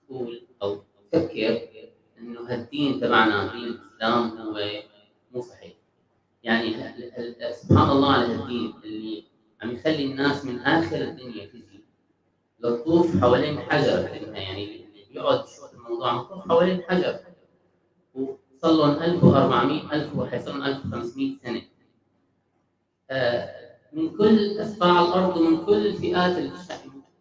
تقول 0.08 0.48
أو 0.62 0.84
تفكر 1.12 1.68
إنه 2.20 2.42
هالدين 2.42 3.00
تبعنا 3.00 3.54
دين 3.54 3.64
الإسلام 3.64 4.38
هو 4.38 4.60
مو 5.32 5.42
صحيح. 5.42 5.74
يعني 6.44 6.76
سبحان 7.54 7.90
الله 7.90 8.14
على 8.14 8.34
هالدين 8.34 8.74
اللي 8.84 9.24
عم 9.62 9.72
يخلي 9.72 10.06
الناس 10.06 10.46
من 10.46 10.60
آخر 10.60 10.96
الدنيا 10.96 11.46
تجي 11.46 11.84
لتطوف 12.60 13.22
حوالين 13.22 13.60
حجر 13.60 14.10
يعني 14.34 14.64
اللي 14.76 15.06
بيقعد 15.12 15.44
الموضوع 15.74 16.12
عم 16.12 16.42
حوالين 16.50 16.82
حجر 16.90 17.20
وصار 18.14 18.72
لهم 18.72 19.04
1400 19.04 19.94
1000 19.94 20.16
وحيصيرون 20.16 20.64
1500 20.64 21.36
سنة. 21.44 21.62
آه 23.10 23.64
من 23.94 24.18
كل 24.18 24.62
اصقاع 24.62 25.02
الأرض 25.02 25.38
ومن 25.38 25.66
كل 25.66 25.94
فئات 25.94 26.38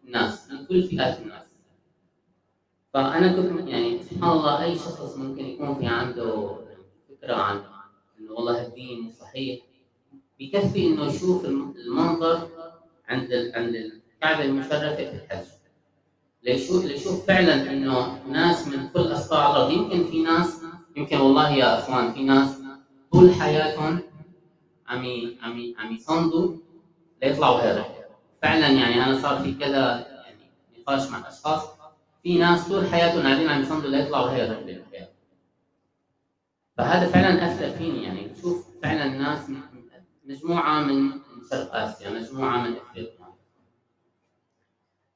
الناس 0.03 0.51
من 0.51 0.65
كل 0.65 0.83
فئات 0.83 1.19
الناس. 1.19 1.43
فأنا 2.93 3.27
كنت 3.33 3.67
يعني 3.69 4.03
سبحان 4.03 4.31
الله 4.31 4.63
أي 4.63 4.75
شخص 4.75 5.17
ممكن 5.17 5.45
يكون 5.45 5.75
في 5.75 5.85
عنده 5.85 6.57
فكرة 7.09 7.35
عن 7.35 7.63
انه 8.33 8.39
والله 8.39 8.67
الدين 8.67 9.11
صحيح. 9.21 9.59
بكفي 10.39 10.87
إنه 10.87 11.05
يشوف 11.05 11.45
المنظر 11.45 12.49
عند 13.09 13.51
عند 13.55 13.75
الكعبة 13.75 14.45
المشرفة 14.45 14.95
في 14.95 15.01
الحج. 15.09 15.45
ليشوف 16.43 16.85
ليشوف 16.85 17.25
فعلا 17.27 17.71
إنه 17.71 18.23
ناس 18.29 18.67
من 18.67 18.89
كل 18.89 19.13
اصقاع 19.13 19.51
الأرض 19.51 19.71
يمكن 19.71 20.03
في 20.11 20.21
ناس 20.23 20.61
يمكن 20.97 21.17
والله 21.17 21.49
يا 21.49 21.79
إخوان 21.79 22.13
في 22.13 22.23
ناس 22.23 22.49
طول 23.11 23.31
حياتهم 23.33 23.99
عم 24.87 25.05
عم 25.41 25.73
عم 25.77 25.95
يصندوا 25.95 26.55
ليطلعوا 27.23 27.59
هذا. 27.59 27.85
فعلا 28.41 28.67
يعني 28.67 29.03
أنا 29.05 29.21
صار 29.21 29.39
في 29.43 29.53
كذا 29.53 30.07
يعني 30.25 30.51
نقاش 30.79 31.09
مع 31.09 31.27
اشخاص 31.27 31.61
في 32.23 32.37
ناس 32.37 32.67
طول 32.67 32.87
حياتهم 32.87 33.21
قاعدين 33.23 33.49
عم 33.49 33.61
يصندوا 33.61 33.89
ليطلعوا 33.89 34.25
الرحله 34.25 34.59
بالحياة 34.65 35.09
فهذا 36.77 37.07
فعلا 37.11 37.45
أثر 37.45 37.69
فيني. 37.77 38.03
يعني 38.03 38.27
بشوف 38.27 38.67
فعلا 38.83 39.07
ناس 39.07 39.49
مجموعة 40.25 40.83
من 40.83 41.11
شرق 41.51 41.75
اسيا 41.75 42.09
مجموعة 42.09 42.57
من 42.63 42.75
إفريقيا. 42.75 43.33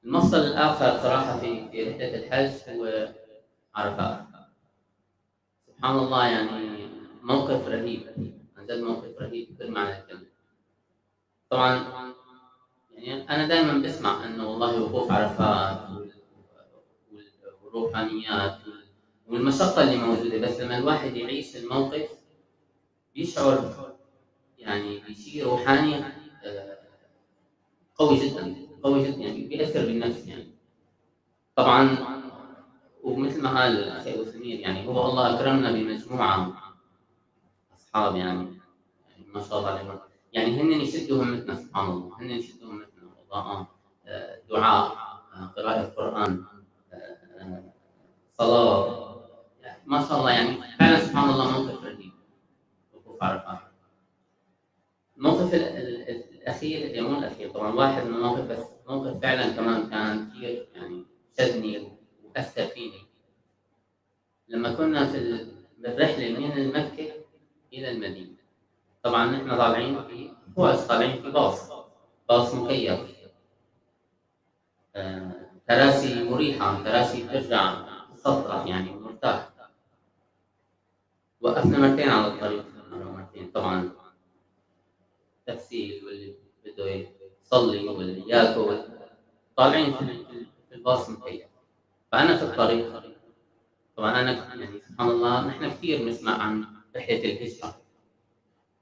المفصل 0.04 0.36
الآخر 0.36 1.02
صراحة 1.02 1.38
في 1.40 1.68
في 1.70 1.90
رحلة 1.90 2.14
الحج 2.14 2.70
هو 2.70 3.08
عرفات. 3.74 4.24
سبحان 5.66 5.98
الله 5.98 6.26
يعني 6.26 6.88
موقف 7.22 7.68
رهيب 7.68 8.06
عن 8.56 8.66
جد 8.66 8.80
موقف 8.80 9.18
رهيب 9.20 9.54
بكل 9.56 9.70
معنى 9.70 9.98
الكلمة 9.98 10.26
طبعا 11.50 11.84
يعني 12.92 13.30
أنا 13.30 13.48
دائما 13.48 13.78
بسمع 13.82 14.24
إنه 14.24 14.50
والله 14.50 14.82
وقوف 14.82 15.12
عرفات 15.12 15.88
والروحانيات 17.62 18.58
والمشقة 19.28 19.82
اللي 19.82 19.96
موجودة 19.96 20.38
بس 20.38 20.60
لما 20.60 20.78
الواحد 20.78 21.16
يعيش 21.16 21.56
الموقف 21.56 22.08
بيشعر 23.14 23.74
يعني 24.58 24.98
بشيء 24.98 25.44
روحاني 25.44 25.94
آه، 26.44 26.78
قوي 27.96 28.28
جدا 28.28 28.56
قوي 28.82 29.08
جدا 29.08 29.16
يعني 29.16 29.46
بيأثر 29.46 29.86
بالنفس 29.86 30.26
يعني. 30.26 30.48
طبعا 31.56 31.98
ومثل 33.02 33.42
ما 33.42 33.60
قال 33.60 33.78
الأخ 33.78 34.06
أبو 34.06 34.24
سمير 34.24 34.60
يعني 34.60 34.88
هو 34.88 35.10
الله 35.10 35.34
أكرمنا 35.34 35.72
بمجموعة 35.72 36.52
أصحاب 37.76 38.16
يعني 38.16 38.40
يعني 39.08 39.26
ما 39.34 39.42
شاء 39.42 39.58
الله 39.58 39.70
عليهم. 39.70 39.98
يعني 40.32 40.60
هن 40.60 40.80
يشدوا 40.80 41.22
همتنا 41.22 41.54
سبحان 41.54 41.90
الله 41.90 42.20
هن 42.20 42.30
يشدوا 42.30 42.72
همتنا 42.72 43.10
قضاء 43.30 43.66
آه، 44.06 44.38
دعاء 44.50 44.92
آه، 45.34 45.52
قراءة 45.56 45.84
قرآن 45.84 46.44
صلاة 48.38 49.07
ما 49.88 50.00
شاء 50.08 50.18
الله 50.18 50.30
يعني 50.30 50.56
فعلا 50.78 51.00
سبحان 51.00 51.30
الله 51.30 51.50
موقف 51.60 51.84
رهيب. 51.84 52.12
وقوف 52.94 53.22
عرفات 53.22 53.58
الموقف 55.16 55.54
ال- 55.54 55.60
ال- 55.62 56.08
ال- 56.10 56.34
الأخير 56.34 56.86
اللي 56.86 57.00
مو 57.00 57.18
الأخير. 57.18 57.50
طبعا 57.50 57.72
واحد 57.74 58.02
من 58.06 58.14
المواقف 58.14 58.44
بس 58.44 58.64
موقف 58.88 59.20
فعلا 59.22 59.56
كمان 59.56 59.90
كان 59.90 60.30
كثير 60.30 60.68
يعني 60.74 61.04
شدني 61.38 61.92
وأثر 62.24 62.66
فيني. 62.66 63.02
لما 64.48 64.74
كنا 64.74 65.06
في 65.06 65.18
ال- 65.18 65.52
بالرحلة 65.78 66.38
من 66.38 66.68
مكة 66.68 67.12
إلى 67.72 67.90
المدينة. 67.90 68.36
طبعا 69.02 69.26
نحن 69.26 69.48
طالعين 69.56 70.04
في 70.08 70.30
فوج 70.56 70.74
طالعين 70.74 71.22
في 71.22 71.30
باص 71.30 71.70
باص 72.28 72.54
مكيف. 72.54 73.00
آه، 74.96 75.32
كراسي 75.68 76.24
مريحة 76.30 76.82
كراسي 76.84 77.24
بترجع 77.24 77.74
تسطح 78.14 78.66
يعني 78.66 78.90
مرتاح. 78.92 79.48
وقفنا 81.40 81.78
مرتين 81.78 82.08
على 82.08 82.26
الطريق. 82.26 82.64
مرة 82.90 83.10
مرتين 83.10 83.50
طبعا 83.50 83.90
تغسيل 85.46 86.04
واللي 86.04 86.34
بده 86.64 87.06
يصلي 87.42 87.88
واللي 87.88 88.28
ياكل 88.28 88.78
طالعين 89.56 89.94
في 90.68 90.74
الباص 90.74 91.10
مكيف. 91.10 91.42
فأنا 92.12 92.36
في 92.36 92.44
الطريق. 92.44 93.02
طبعا 93.96 94.20
أنا 94.20 94.32
يعني 94.54 94.80
سبحان 94.88 95.10
الله 95.10 95.46
نحن 95.46 95.70
كثير 95.70 95.98
بنسمع 95.98 96.42
عن 96.42 96.64
رحلة 96.96 97.24
الهجرة. 97.24 97.80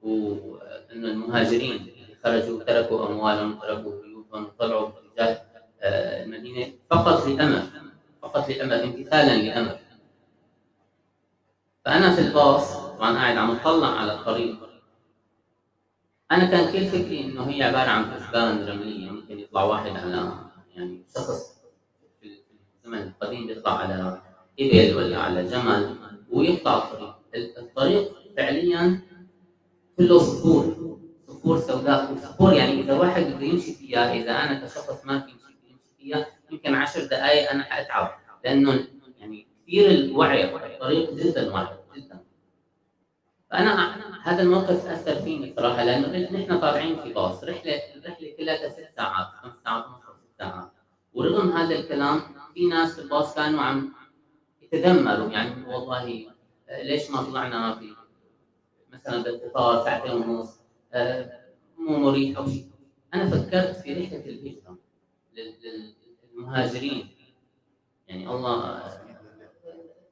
وإنه 0.01 1.07
المهاجرين 1.07 1.75
اللي 1.75 2.15
خرجوا 2.23 2.63
تركوا 2.63 3.07
أموالهم 3.07 3.59
تركوا 3.59 4.01
بيوتهم 4.01 4.45
وطلعوا 4.45 4.89
باتجاه 4.89 5.41
المدينة 5.83 6.73
فقط 6.89 7.27
لأمل 7.27 7.63
فقط 8.21 8.49
لأمل 8.49 8.73
امتثالا 8.73 9.37
لأمل. 9.37 9.79
فأنا 11.87 12.15
في 12.15 12.21
الباص 12.21 12.75
طبعا 12.75 13.17
قاعد 13.17 13.37
عم 13.37 13.51
أطلع 13.51 13.87
على 13.87 14.13
الطريق 14.13 14.55
أنا 16.31 16.45
كان 16.45 16.71
كل 16.71 16.85
فكري 16.85 17.23
إنه 17.25 17.43
هي 17.49 17.63
عبارة 17.63 17.89
عن 17.89 18.15
كثبان 18.15 18.69
رملية 18.69 19.11
ممكن 19.11 19.39
يطلع 19.39 19.63
واحد 19.63 19.91
على 19.91 20.33
يعني 20.75 21.03
شخص 21.15 21.61
في 22.21 22.27
الزمن 22.85 22.97
القديم 22.97 23.47
بيطلع 23.47 23.77
على 23.77 24.21
إبل 24.59 24.95
ولا 24.95 25.17
على 25.17 25.43
جمل 25.47 25.95
ويقطع 26.29 26.77
الطريق. 26.77 27.15
الطريق 27.57 28.11
فعليا 28.37 29.01
كله 29.97 30.19
صخور 30.19 30.97
صخور 31.27 31.59
سوداء 31.59 32.13
وصخور 32.13 32.53
يعني 32.53 32.81
إذا 32.81 32.93
واحد 32.93 33.23
بده 33.23 33.45
يمشي 33.45 33.73
فيها 33.73 34.13
إذا 34.13 34.31
أنا 34.31 34.65
كشخص 34.65 35.05
ما 35.05 35.19
في 35.19 35.31
يمشي 35.69 35.91
فيها 35.97 36.25
يمكن 36.51 36.75
عشر 36.75 37.05
دقائق 37.05 37.51
أنا 37.51 37.63
حأتعب 37.63 38.11
لأنه 38.43 38.87
كثير 39.67 39.89
الوعي 39.91 40.55
الطريق 40.75 41.13
جدا 41.13 41.53
واعي 41.53 41.77
جدا 41.95 42.19
فأنا 43.51 43.97
هذا 44.23 44.41
الموقف 44.41 44.85
أثر 44.85 45.15
فيني 45.15 45.53
صراحة 45.55 45.83
لأنه 45.83 46.29
نحن 46.29 46.59
طالعين 46.59 47.01
في 47.03 47.13
باص 47.13 47.43
رحلة 47.43 47.81
الرحله 47.95 48.31
كلها 48.37 48.69
ست 48.69 48.89
ساعات 48.97 49.27
خمس 49.27 49.53
ساعات 49.63 49.85
ونص 49.85 50.03
ست 50.03 50.39
ساعات 50.39 50.71
ورغم 51.13 51.49
هذا 51.51 51.75
الكلام 51.75 52.19
في 52.53 52.65
ناس 52.65 52.95
في 52.95 53.01
الباص 53.01 53.35
كانوا 53.35 53.61
عم 53.61 53.93
يتذمروا 54.61 55.29
يعني 55.31 55.65
والله 55.67 56.27
آه، 56.69 56.81
ليش 56.83 57.11
ما 57.11 57.21
طلعنا 57.21 57.75
في 57.75 57.93
مثلا 58.93 59.23
بالقطار 59.23 59.83
ساعتين 59.85 60.11
ونص؟ 60.11 60.59
آه، 60.93 61.39
مو 61.77 61.97
مريح 61.97 62.37
أو 62.37 62.45
شيء. 62.47 62.67
أنا 63.13 63.29
فكرت 63.29 63.75
في 63.75 63.93
رحلة 63.93 64.25
الهجرة 64.25 64.77
لل- 65.33 65.55
لل- 65.63 65.93
للمهاجرين. 66.35 67.07
يعني 68.07 68.27
الله 68.29 68.81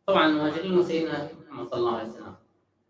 طبعا 0.08 0.28
المهاجرين 0.28 0.78
وسيدنا 0.78 1.30
محمد 1.50 1.68
صلى 1.70 1.80
الله 1.80 1.98
عليه 1.98 2.10
وسلم. 2.10 2.36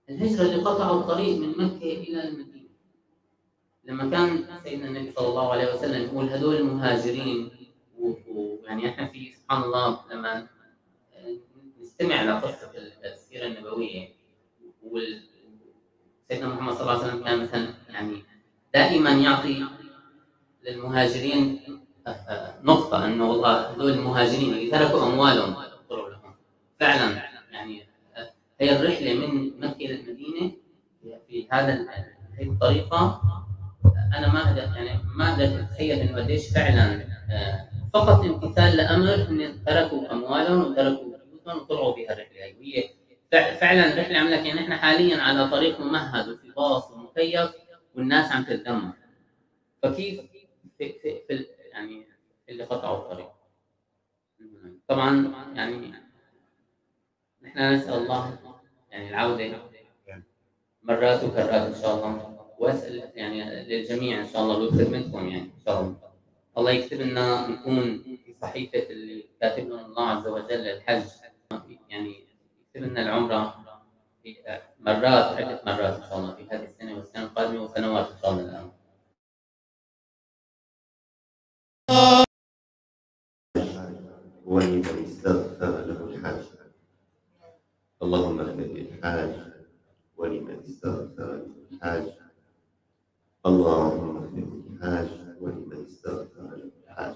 الهجرة 0.10 0.42
اللي 0.42 0.64
قطعوا 0.64 1.00
الطريق 1.00 1.38
من 1.40 1.50
مكة 1.50 1.84
إلى 1.84 2.28
المدينة. 2.28 2.70
لما 3.84 4.10
كان 4.10 4.46
سيدنا 4.64 4.88
النبي 4.88 5.12
صلى 5.12 5.28
الله 5.28 5.52
عليه 5.52 5.74
وسلم 5.74 6.04
يقول 6.04 6.30
هذول 6.30 6.56
المهاجرين 6.56 7.50
ويعني 8.00 8.90
إحنا 8.90 9.08
في 9.08 9.34
سبحان 9.34 9.64
الله 9.64 10.00
لما 10.12 10.48
نستمع 11.82 12.24
لقصه 12.24 12.72
السيرة 13.06 13.48
النبوية 13.48 14.10
وال 14.84 15.22
سيدنا 16.30 16.48
محمد 16.48 16.74
صلى 16.74 16.82
الله 16.82 16.94
عليه 16.94 17.04
وسلم 17.14 17.24
كان 17.24 17.44
مثلا 17.44 17.74
يعني 17.90 18.24
دائما 18.74 19.10
يعطي 19.12 19.64
للمهاجرين 20.64 21.60
آه، 22.08 22.54
نقطة 22.64 23.06
إنه 23.06 23.30
والله 23.32 23.72
هذول 23.74 23.92
المهاجرين 23.92 24.54
اللي 24.54 24.72
تركوا 24.72 25.04
أموالهم 25.04 25.54
طلعوا 25.54 25.70
لهم 25.70 25.75
فعلا 26.80 27.22
يعني 27.52 27.84
هي 28.62 28.76
الرحلة 28.80 29.14
من 29.14 29.60
مكة 29.60 29.76
إلى 29.86 29.96
المدينة 29.96 30.52
في- 31.28 31.48
هذا 31.52 31.74
هذه 32.40 32.50
الطريقة. 32.50 32.98
آه، 32.98 33.48
أنا 34.18 34.34
ما 34.34 34.40
أقدر 34.48 34.62
يعني 34.78 35.00
ما 35.16 35.32
أقدر 35.32 35.60
أتخيل 35.60 36.00
إنه 36.00 36.18
قديش 36.24 36.50
فعلا 36.54 37.06
فقط 37.94 38.26
امتثال 38.26 38.78
لأمر 38.78 39.14
إن 39.30 39.64
تركوا 39.66 40.12
أموالهم 40.12 40.62
وتركوا 40.72 41.04
بيوتهم 41.32 41.62
وطلعوا 41.62 41.96
بها 41.96 42.14
الرحلة. 42.14 42.44
هي 42.44 42.54
وهي 42.60 42.84
فع- 43.32 43.54
فعلا 43.54 43.94
الرحله 43.94 44.20
عم 44.20 44.28
لك 44.28 44.46
يعني 44.46 44.60
إحنا 44.60 44.78
حاليا 44.78 45.18
على 45.22 45.50
طريق 45.50 45.80
ممهد 45.80 46.28
وفي 46.30 46.52
باص 46.52 46.92
ومكيف 46.92 47.52
والناس 47.96 48.32
عم 48.32 48.44
تتدمر 48.44 48.92
فكيف 49.84 50.22
في, 50.78 50.94
في, 51.04 51.20
في 51.28 51.46
يعني 51.72 52.06
اللي 52.50 52.64
قطعوا 52.64 52.98
الطريق؟ 52.98 53.30
طبعا 54.88 55.34
يعني 55.56 55.94
نحن 57.46 57.74
نسأل 57.74 57.94
الله 57.94 58.38
يعني 58.92 59.10
العودة 59.10 59.60
مرات 60.84 61.24
وكرات 61.24 61.76
إن 61.76 61.82
شاء 61.82 61.96
الله. 61.96 62.36
وأسأل 62.60 63.12
يعني 63.16 63.64
للجميع 63.64 64.22
إن 64.22 64.28
شاء 64.28 64.42
الله 64.42 64.58
ويكتب 64.58 64.92
منكم 64.92 65.28
يعني 65.28 65.42
إن 65.42 65.62
شاء 65.66 65.82
الله. 65.82 65.96
الله 66.58 66.72
يكتب 66.72 67.02
لنا 67.02 67.48
نكون 67.48 68.04
في 68.04 68.34
صحيفة 68.42 68.80
اللي 68.90 69.26
كاتب 69.42 69.66
لنا 69.66 69.86
الله 69.86 70.10
عز 70.10 70.28
وجل 70.28 70.68
الحج. 70.68 71.04
يعني 71.90 72.16
يكتب 72.62 72.90
لنا 72.90 73.02
العمرة 73.02 73.66
في 74.24 74.38
مرات 74.80 75.38
عدة 75.38 75.62
مرات 75.66 75.94
إن 76.04 76.10
شاء 76.10 76.18
الله 76.20 76.36
في 76.36 76.44
هذه 76.52 76.64
السنة 76.66 76.96
والسنة 76.96 77.24
القادمة 77.24 77.64
وسنوات 77.64 78.12
إن 78.12 78.18
شاء 78.22 78.32
الله 78.32 78.44
الآن. 78.44 78.72
ولمن 84.46 85.04
استغفر 85.06 85.85
اللهم 88.06 88.40
اغفر 88.40 88.62
للحاج 88.62 89.34
ولمن 90.18 90.60
استغفر 90.62 91.30
الحاج 91.72 92.06
اللهم 93.46 94.18
اغفر 94.18 94.38
للحاج 94.38 95.10
ولمن 95.42 95.86
استغفر 95.86 96.50
الحاج 96.54 97.16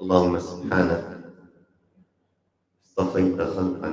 اللهم 0.00 0.38
سبحانك. 0.38 1.04
اصطفيت 2.84 3.40
خلقا 3.54 3.90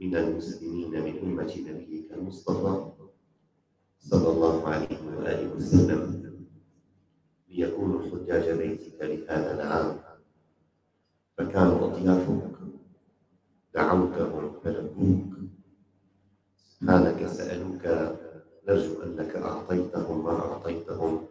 من 0.00 0.16
المسلمين 0.16 0.90
من 1.04 1.14
أمة 1.24 1.52
نبيك 1.68 2.12
المصطفى 2.12 2.74
صلى 4.00 4.28
الله 4.28 4.68
عليه 4.68 5.00
وآله 5.16 5.48
وسلم. 5.56 6.02
ليكونوا 7.48 8.00
حجاج 8.08 8.58
بيتك 8.58 8.96
لهذا 9.00 9.50
العام. 9.54 10.00
فكانوا 11.36 11.78
أضيافك 11.86 12.63
دعوتهم 13.74 14.60
فلبوك 14.64 15.34
سبحانك 16.56 17.26
سألوك 17.26 17.84
نرجو 18.68 19.02
أنك 19.02 19.36
أعطيتهم 19.36 20.24
ما 20.24 20.30
أعطيتهم 20.30 21.26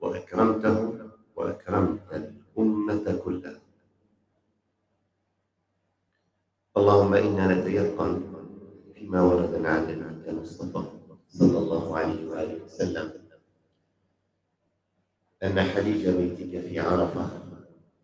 وأكرمتهم 0.00 1.10
وأكرمت 1.36 2.00
الأمة 2.12 3.20
كلها. 3.24 3.60
اللهم 6.76 7.14
إنا 7.14 7.54
نتيقن 7.54 8.22
فيما 8.94 9.22
ورد 9.22 9.64
عن 9.64 9.82
نبيك 9.82 10.28
المصطفى 10.28 10.82
صلى 11.28 11.58
الله 11.58 11.98
عليه 11.98 12.28
وآله 12.28 12.64
وسلم. 12.64 13.12
أن 15.42 15.60
حجيج 15.60 16.08
بيتك 16.08 16.60
في 16.66 16.80
عرفة 16.80 17.26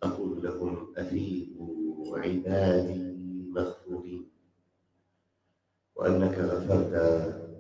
أقول 0.03 0.43
لهم 0.43 0.95
أفيدوا 0.97 2.19
عبادي. 2.19 3.08
مغفورين 3.59 4.31
وأنك 5.97 6.39
غفرت 6.39 6.93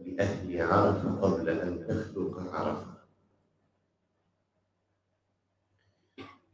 لأهل 0.06 0.62
عرفة 0.62 1.10
قبل 1.20 1.48
أن 1.48 1.86
تخلق 1.86 2.54
عرفة. 2.54 2.98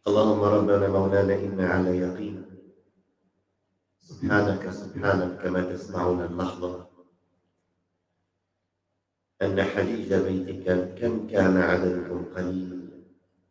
اللهم 0.08 0.42
ربنا 0.42 0.88
مولانا 0.88 1.34
إنا 1.34 1.68
على 1.68 1.98
يقين. 1.98 2.44
سبحانك 4.00 4.70
سبحانك 4.70 5.42
كما 5.42 5.60
تسمعون 5.72 6.20
اللحظة 6.20 6.86
أن 9.42 9.62
حجيج 9.62 10.14
بيتك 10.14 10.94
كم 11.00 11.28
كان 11.28 11.56
عددهم 11.56 12.24
قليل 12.36 13.04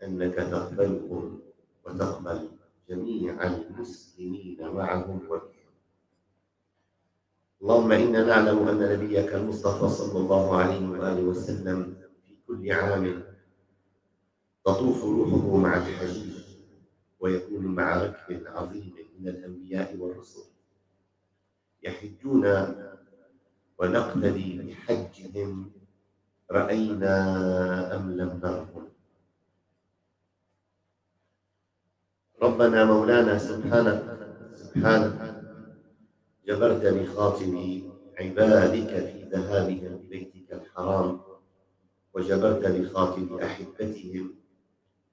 أنك 0.03 0.35
تقبلهم 0.35 1.39
وتقبل 1.85 2.49
جميع 2.89 3.33
المسلمين 3.43 4.57
معهم. 4.61 5.19
وبهم 5.29 5.62
اللهم 7.63 7.91
إنا 7.91 8.23
نعلم 8.27 8.67
أن 8.67 8.79
نبيك 8.91 9.35
المصطفى 9.35 9.87
صلى 9.89 10.19
الله 10.19 10.55
عليه 10.57 10.83
وآله 10.89 11.23
وسلم 11.23 11.95
في 12.27 12.35
كل 12.47 12.71
عام 12.71 13.23
تطوف 14.65 15.03
روحه 15.03 15.57
مع 15.57 15.77
الحجيج 15.77 16.43
ويكون 17.19 17.65
مع 17.65 18.03
ركب 18.03 18.47
عظيم 18.47 18.93
من 19.19 19.27
الأنبياء 19.27 19.95
والرسل. 19.95 20.43
يحجون 21.83 22.45
ونقتدي 23.79 24.49
بحجهم 24.59 25.71
رأينا 26.51 27.15
أم 27.95 28.11
لم 28.11 28.39
نرهم 28.43 28.87
ربنا 32.41 32.85
مولانا 32.85 33.37
سبحانك 33.37 34.03
سبحانك. 34.55 35.42
جبرت 36.47 36.85
بخاطر 36.85 37.81
عبادك 38.19 38.89
في 38.89 39.23
ذهابهم 39.31 39.95
إليتك 40.05 40.53
الحرام 40.53 41.19
وجبرت 42.13 42.67
بخاطر 42.67 43.43
أحبتهم 43.43 44.35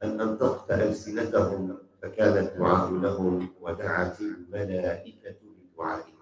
أن 0.03 0.21
أنطقت 0.21 0.71
ألسنتهم 0.71 1.79
فكان 2.03 2.47
الدعاء 2.47 2.93
لهم 2.93 3.49
ودعت 3.61 4.21
الملائكة 4.21 5.37
بدعائهم. 5.77 6.21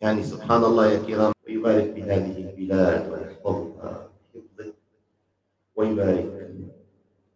يعني 0.00 0.22
سبحان 0.22 0.64
الله 0.64 0.86
يا 0.86 1.02
كرام 1.02 1.32
ويبارك 1.46 1.90
بهذه 1.90 2.50
البلاد 2.50 3.12
ويحفظها 3.12 4.10
ويبارك 5.76 6.49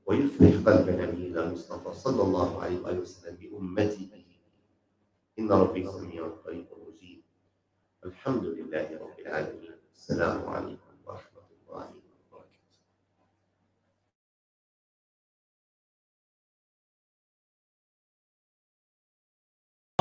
ويفرح 0.06 0.52
قلب 0.66 0.88
نبينا 1.00 1.42
المصطفى 1.44 1.94
صلى 1.94 2.22
الله 2.22 2.62
عليه 2.62 2.78
وآله 2.80 3.00
وسلم 3.00 3.36
بأمته 3.36 4.08
إن 5.38 5.52
ربي 5.52 5.86
سميع 5.90 6.28
قريب 6.44 6.66
مجيب. 6.86 7.22
الحمد 8.04 8.44
لله 8.44 8.98
رب 9.00 9.18
العالمين. 9.18 9.74
السلام 9.94 10.48
عليكم 10.48 10.94
ورحمة 11.06 11.46
الله 11.56 11.88
وبركاته. 12.30 12.60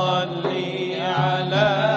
صلي 0.00 1.00
على 1.00 1.93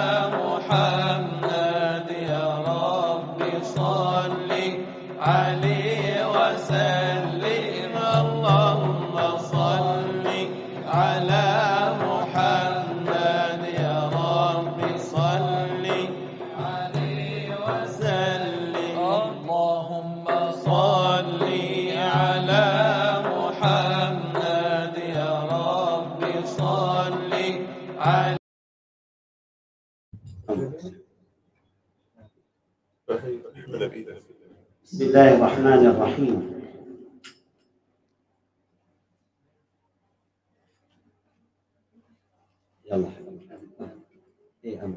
الله 35.08 35.34
الرحمن 35.34 35.86
الرحيم. 35.86 36.36
يلا. 42.84 43.08
إيه. 44.64 44.94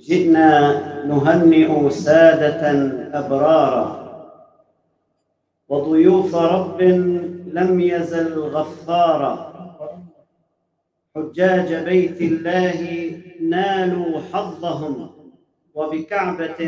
جئنا 0.00 0.50
نهنئ 1.06 1.90
سادة 1.90 2.62
أبرارا 3.18 4.02
وضيوف 5.68 6.34
رب 6.34 6.82
لم 7.52 7.80
يزل 7.80 8.38
غفارا. 8.38 9.52
حجاج 11.16 11.84
بيت 11.84 12.20
الله 12.20 12.80
نالوا 13.40 14.20
حظهم. 14.32 15.21
وبكعبة 15.74 16.60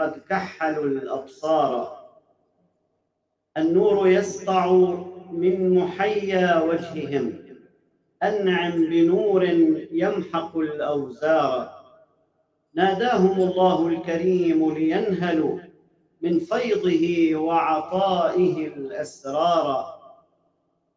قد 0.00 0.22
كحلوا 0.28 0.84
الأبصار. 0.84 1.98
النور 3.56 4.08
يسطع 4.08 4.72
من 5.30 5.74
محيا 5.78 6.62
وجههم. 6.62 7.32
أنعم 8.22 8.84
بنور 8.86 9.44
يمحق 9.92 10.58
الأوزار. 10.58 11.82
ناداهم 12.74 13.40
الله 13.48 13.88
الكريم 13.88 14.74
لينهلوا 14.74 15.58
من 16.22 16.38
فيضه 16.38 17.36
وعطائه 17.36 18.66
الأسرار. 18.66 20.02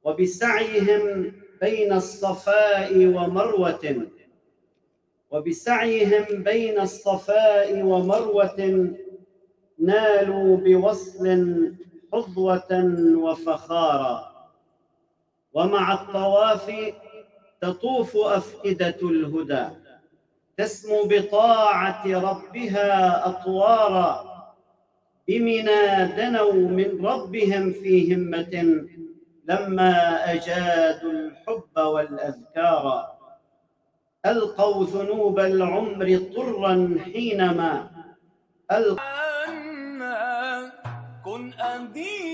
وبسعيهم 0.03 1.31
بين 1.61 1.93
الصفاء 1.93 3.05
ومروة 3.05 4.07
وبسعيهم 5.35 6.43
بين 6.43 6.79
الصفاء 6.79 7.83
ومروة 7.83 8.59
نالوا 9.79 10.57
بوصل 10.57 11.27
حظوة 12.13 12.71
وفخارا. 13.17 14.31
ومع 15.53 15.93
الطواف 15.93 16.71
تطوف 17.61 18.17
أفئدة 18.17 18.99
الهدى. 19.03 19.65
تسمو 20.57 21.03
بطاعة 21.03 22.03
ربها 22.07 23.27
أطوارا. 23.29 24.35
بمنى 25.27 26.05
دنوا 26.17 26.53
من 26.53 27.05
ربهم 27.05 27.71
في 27.71 28.15
همة 28.15 28.85
لما 29.45 29.93
أجادوا 30.33 31.11
الحب 31.11 31.77
والأذكار. 31.77 33.14
ألقوا 34.25 34.85
ذنوب 34.85 35.39
العمر 35.39 36.19
طرا 36.35 36.97
حينما 37.03 37.87
ألقوا 38.71 39.05
كن 41.25 41.53
أديبا 41.59 42.24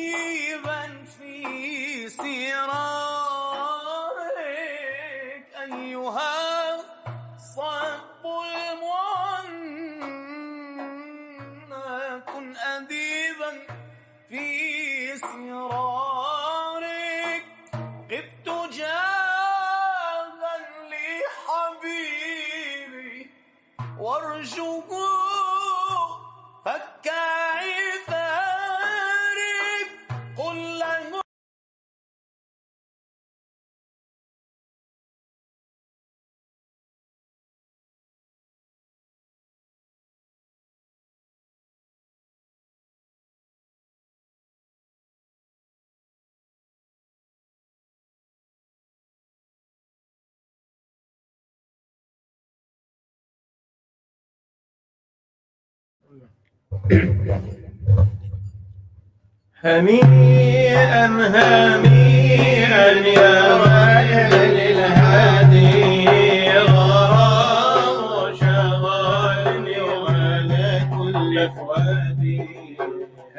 هنيئا 59.64 61.06
هنيئا 61.06 62.88
يا 63.08 63.54
ويل 63.62 64.58
الهادي 64.58 66.50
غرام 66.58 68.36
شغال 68.36 69.68
وعلى 69.82 70.82
كل 70.98 71.50
فؤادي. 71.56 72.42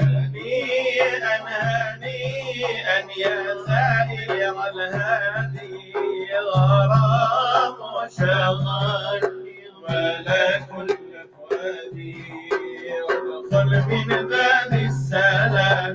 هنيئا 0.01 1.37
هنيئا 1.49 2.99
يا 3.19 3.37
سائل 3.67 4.31
الهادي 4.33 5.83
غرام 6.55 7.79
شغال 8.19 9.23
وعلى 9.83 10.61
كل 10.71 10.89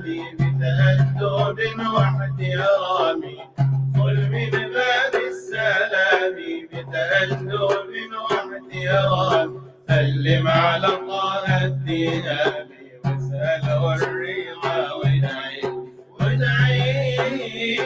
السلام 0.06 0.36
بتأدب 0.38 1.78
واحترامي 1.94 3.38
قل 4.00 4.16
من 4.30 4.50
باب 4.50 5.14
السلام 5.30 6.36
بتأدب 6.72 7.50
واحترام 8.30 9.48
سلم 9.88 10.46
على 10.48 10.86
طه 10.88 11.46
الدهام 11.64 12.68
واسأله 13.04 13.82
الرضا 13.94 14.78
وادعي 14.92 15.62
وادعيني 16.20 17.76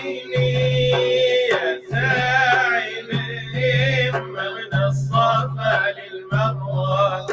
يا 1.52 1.66
ساعي 1.90 3.00
الهمة 3.00 4.44
من 4.56 4.72
الصفا 4.84 5.74
للمروة. 5.96 7.26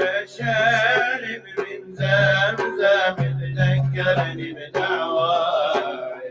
يا 0.00 0.26
شارب 0.26 1.42
من 1.58 1.80
زمزم 1.94 2.65
تذكرني 3.96 4.52
بدعوى 4.52 5.34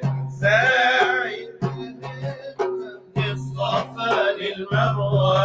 يا 0.03 0.27
ساعي 0.41 1.49
الصفا 3.17 4.31
للمروة 4.39 5.39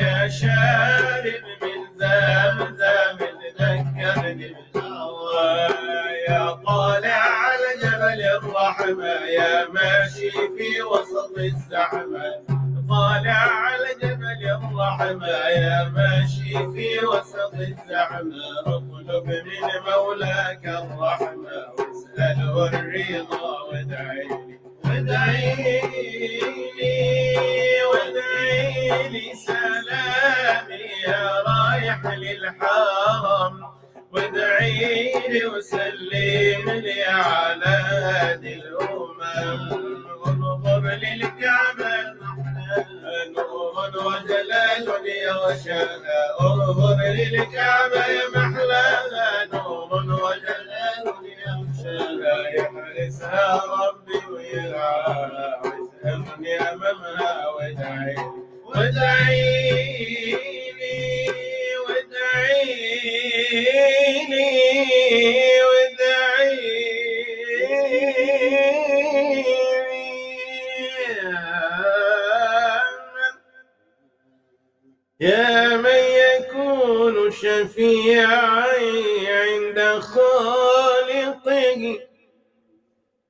يا 0.00 0.28
شارب 0.28 1.42
من 1.62 1.98
زمزم 1.98 3.18
تذكرني 3.58 4.54
بدعوى 4.74 5.68
يا 6.28 6.52
طالع 6.66 7.16
على 7.16 7.68
جبل 7.82 8.22
الرحمة 8.22 9.04
يا 9.38 9.68
ماشي 9.68 10.30
في 10.30 10.82
وسط 10.82 11.38
الزحمة 11.38 12.24
طالع 12.88 13.32
على 13.32 13.88
جبل 14.02 14.48
الرحمة 14.50 15.26
يا 15.48 15.88
ماشي 15.88 16.52
في 16.72 17.06
وسط 17.06 17.54
الزحمة 17.54 18.75
يغشاها 45.50 46.40
انظر 46.40 46.96
للكعبة 46.96 48.06
يا 48.06 48.28
محلاها 48.34 48.65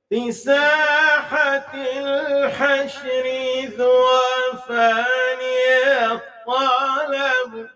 في 0.09 0.31
ساحة 0.31 1.73
الحشر 1.73 3.25
ذو 3.77 4.05
فاني 4.67 5.57
الطلب 6.05 7.67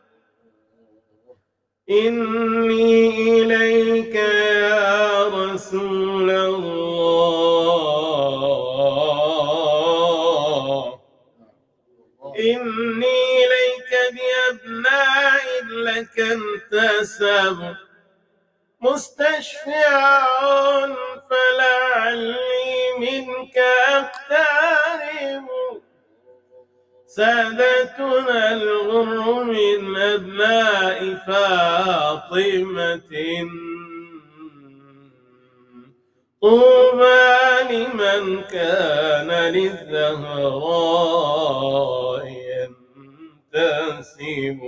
إني 1.90 3.10
إليك 3.42 4.16
يا 4.16 5.28
رسول 5.28 6.30
الله. 6.32 6.72
إني 12.40 13.18
إليك 13.44 13.92
بأبناء 14.14 15.46
لك 15.72 16.16
انتسب. 16.20 17.60
مستشفع 18.82 20.26
فلعلي 21.30 22.98
منك 23.00 23.58
أقترب. 23.88 25.48
سادتنا 27.06 28.54
الغر 28.54 29.44
من 29.44 29.96
أبناء 29.98 31.16
فاطمة. 31.28 33.12
طوبى 36.42 37.38
لمن 37.70 38.42
كان 38.44 39.30
للزهراء 39.54 40.42
ينتسب. 43.54 44.60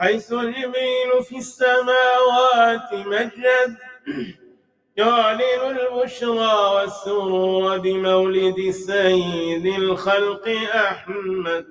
حيث 0.00 0.34
جبريل 0.34 1.22
في 1.28 1.36
السماوات 1.38 2.92
مجد 2.92 3.76
يعلن 4.96 5.78
البشرى 5.78 6.54
والسرور 6.74 7.78
بمولد 7.78 8.70
سيد 8.70 9.66
الخلق 9.66 10.48
أحمد. 10.74 11.66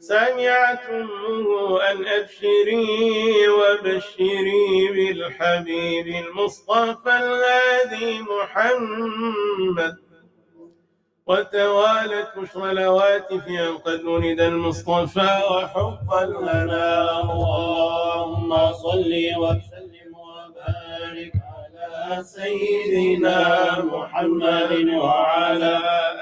سمعت 0.00 0.80
أمه 0.90 1.82
أن 1.90 2.06
أبشري 2.06 3.48
وبشري 3.48 4.88
بالحبيب 4.92 6.06
المصطفى 6.06 7.10
الهادي 7.10 8.20
محمد. 8.20 9.96
وتوالت 11.26 12.28
بشرى 12.36 12.70
أن 13.50 13.76
قد 13.78 14.04
ولد 14.04 14.40
المصطفى 14.40 15.40
وحقا 15.50 16.24
لنا. 16.24 17.20
اللهم 17.20 18.72
صل 18.72 19.12
وسلم 19.42 20.12
وبارك 20.26 21.32
على 21.52 22.24
سيدنا 22.24 23.38
محمد 23.84 24.72
وعلى 24.94 25.74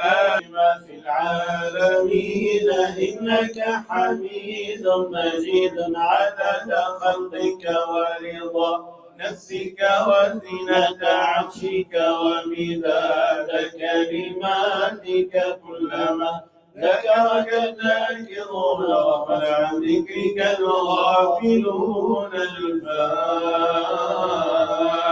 آله 0.04 0.78
في 0.86 0.94
العالمين. 1.02 2.68
إنك 3.08 3.58
حميد 3.88 4.84
مجيد 4.86 5.76
عدد 5.96 6.70
خلقك 7.00 7.64
ورضا. 7.88 8.99
نفسك 9.20 9.80
وزنة 10.06 11.00
عرشك 11.08 11.94
ومداد 12.22 13.48
كلماتك 13.80 15.34
كلما 15.62 16.32
ذكرك 16.78 17.50
الذاكرون 17.54 18.80
وغفل 18.84 19.44
عن 19.44 19.74
ذكرك 19.82 20.38
الغافلون 20.58 22.32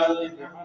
الفاتحة 0.02 0.57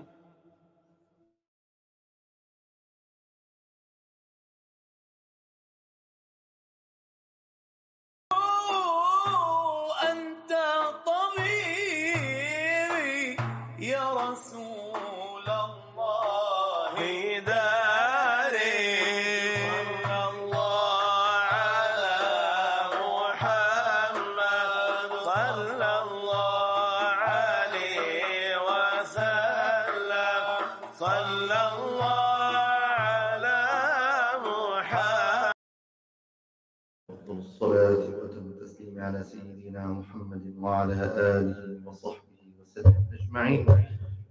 وعلى 40.64 40.94
آله 40.94 41.80
وصحبه 41.86 42.44
وسلم 42.62 42.96
أجمعين. 43.14 43.66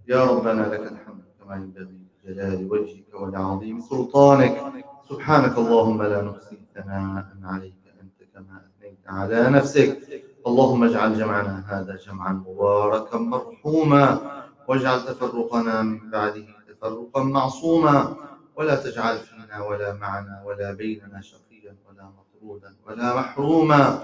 يا 0.07 0.23
ربنا 0.23 0.61
لك 0.61 0.91
الحمد 0.91 1.23
كما 1.39 1.55
ينبغي 1.55 1.97
لجلال 2.23 2.71
وجهك 2.71 3.13
ولعظيم 3.13 3.79
سلطانك. 3.79 4.55
سبحانك 5.09 5.57
اللهم 5.57 6.03
لا 6.03 6.21
نحصي 6.21 6.57
ثناء 6.75 7.25
عليك 7.43 7.83
أنت 8.01 8.19
كما 8.33 8.61
أثنيت 8.67 8.99
على 9.07 9.49
نفسك. 9.49 9.97
اللهم 10.47 10.83
اجعل 10.83 11.17
جمعنا 11.17 11.63
هذا 11.67 11.95
جمعا 11.95 12.33
مباركا 12.33 13.17
مرحوما. 13.17 14.03
واجعل 14.67 15.05
تفرقنا 15.05 15.81
من 15.81 16.09
بعده 16.09 16.45
تفرقا 16.69 17.23
معصوما. 17.23 18.15
ولا 18.55 18.75
تجعل 18.75 19.17
فينا 19.17 19.61
ولا 19.67 19.93
معنا 19.93 20.43
ولا 20.45 20.73
بيننا 20.73 21.21
شقيا 21.21 21.75
ولا 21.89 22.05
مطرودا 22.17 22.75
ولا 22.87 23.15
محروما. 23.19 23.99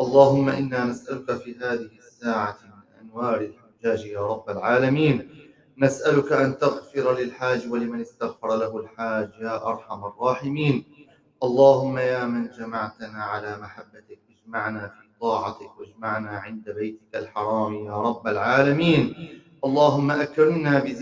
اللهم 0.00 0.48
إنا 0.48 0.84
نسألك 0.84 1.36
في 1.36 1.56
هذه 1.58 1.90
الساعة 1.98 2.58
من 2.64 3.08
أنوار 3.10 3.40
الحجاج 3.40 4.06
يا 4.06 4.26
رب 4.26 4.50
العالمين. 4.50 5.30
نسألك 5.78 6.32
أن 6.32 6.58
تغفر 6.58 7.18
للحاج 7.18 7.70
ولمن 7.70 8.00
استغفر 8.00 8.56
له 8.56 8.78
الحاج 8.78 9.30
يا 9.40 9.66
أرحم 9.66 10.04
الراحمين. 10.04 10.84
اللهم 11.42 11.98
يا 11.98 12.24
من 12.24 12.48
جمعتنا 12.58 13.22
على 13.24 13.58
محبتك 13.58 14.18
اجمعنا 14.30 14.88
في 14.88 15.08
طاعتك 15.20 15.78
واجمعنا 15.78 16.30
عند 16.30 16.70
بيتك 16.70 17.14
الحرام 17.14 17.74
يا 17.74 17.96
رب 17.96 18.26
العالمين. 18.26 19.14
اللهم 19.64 20.10
أكرمنا 20.10 20.78
بزيادة 20.78 20.98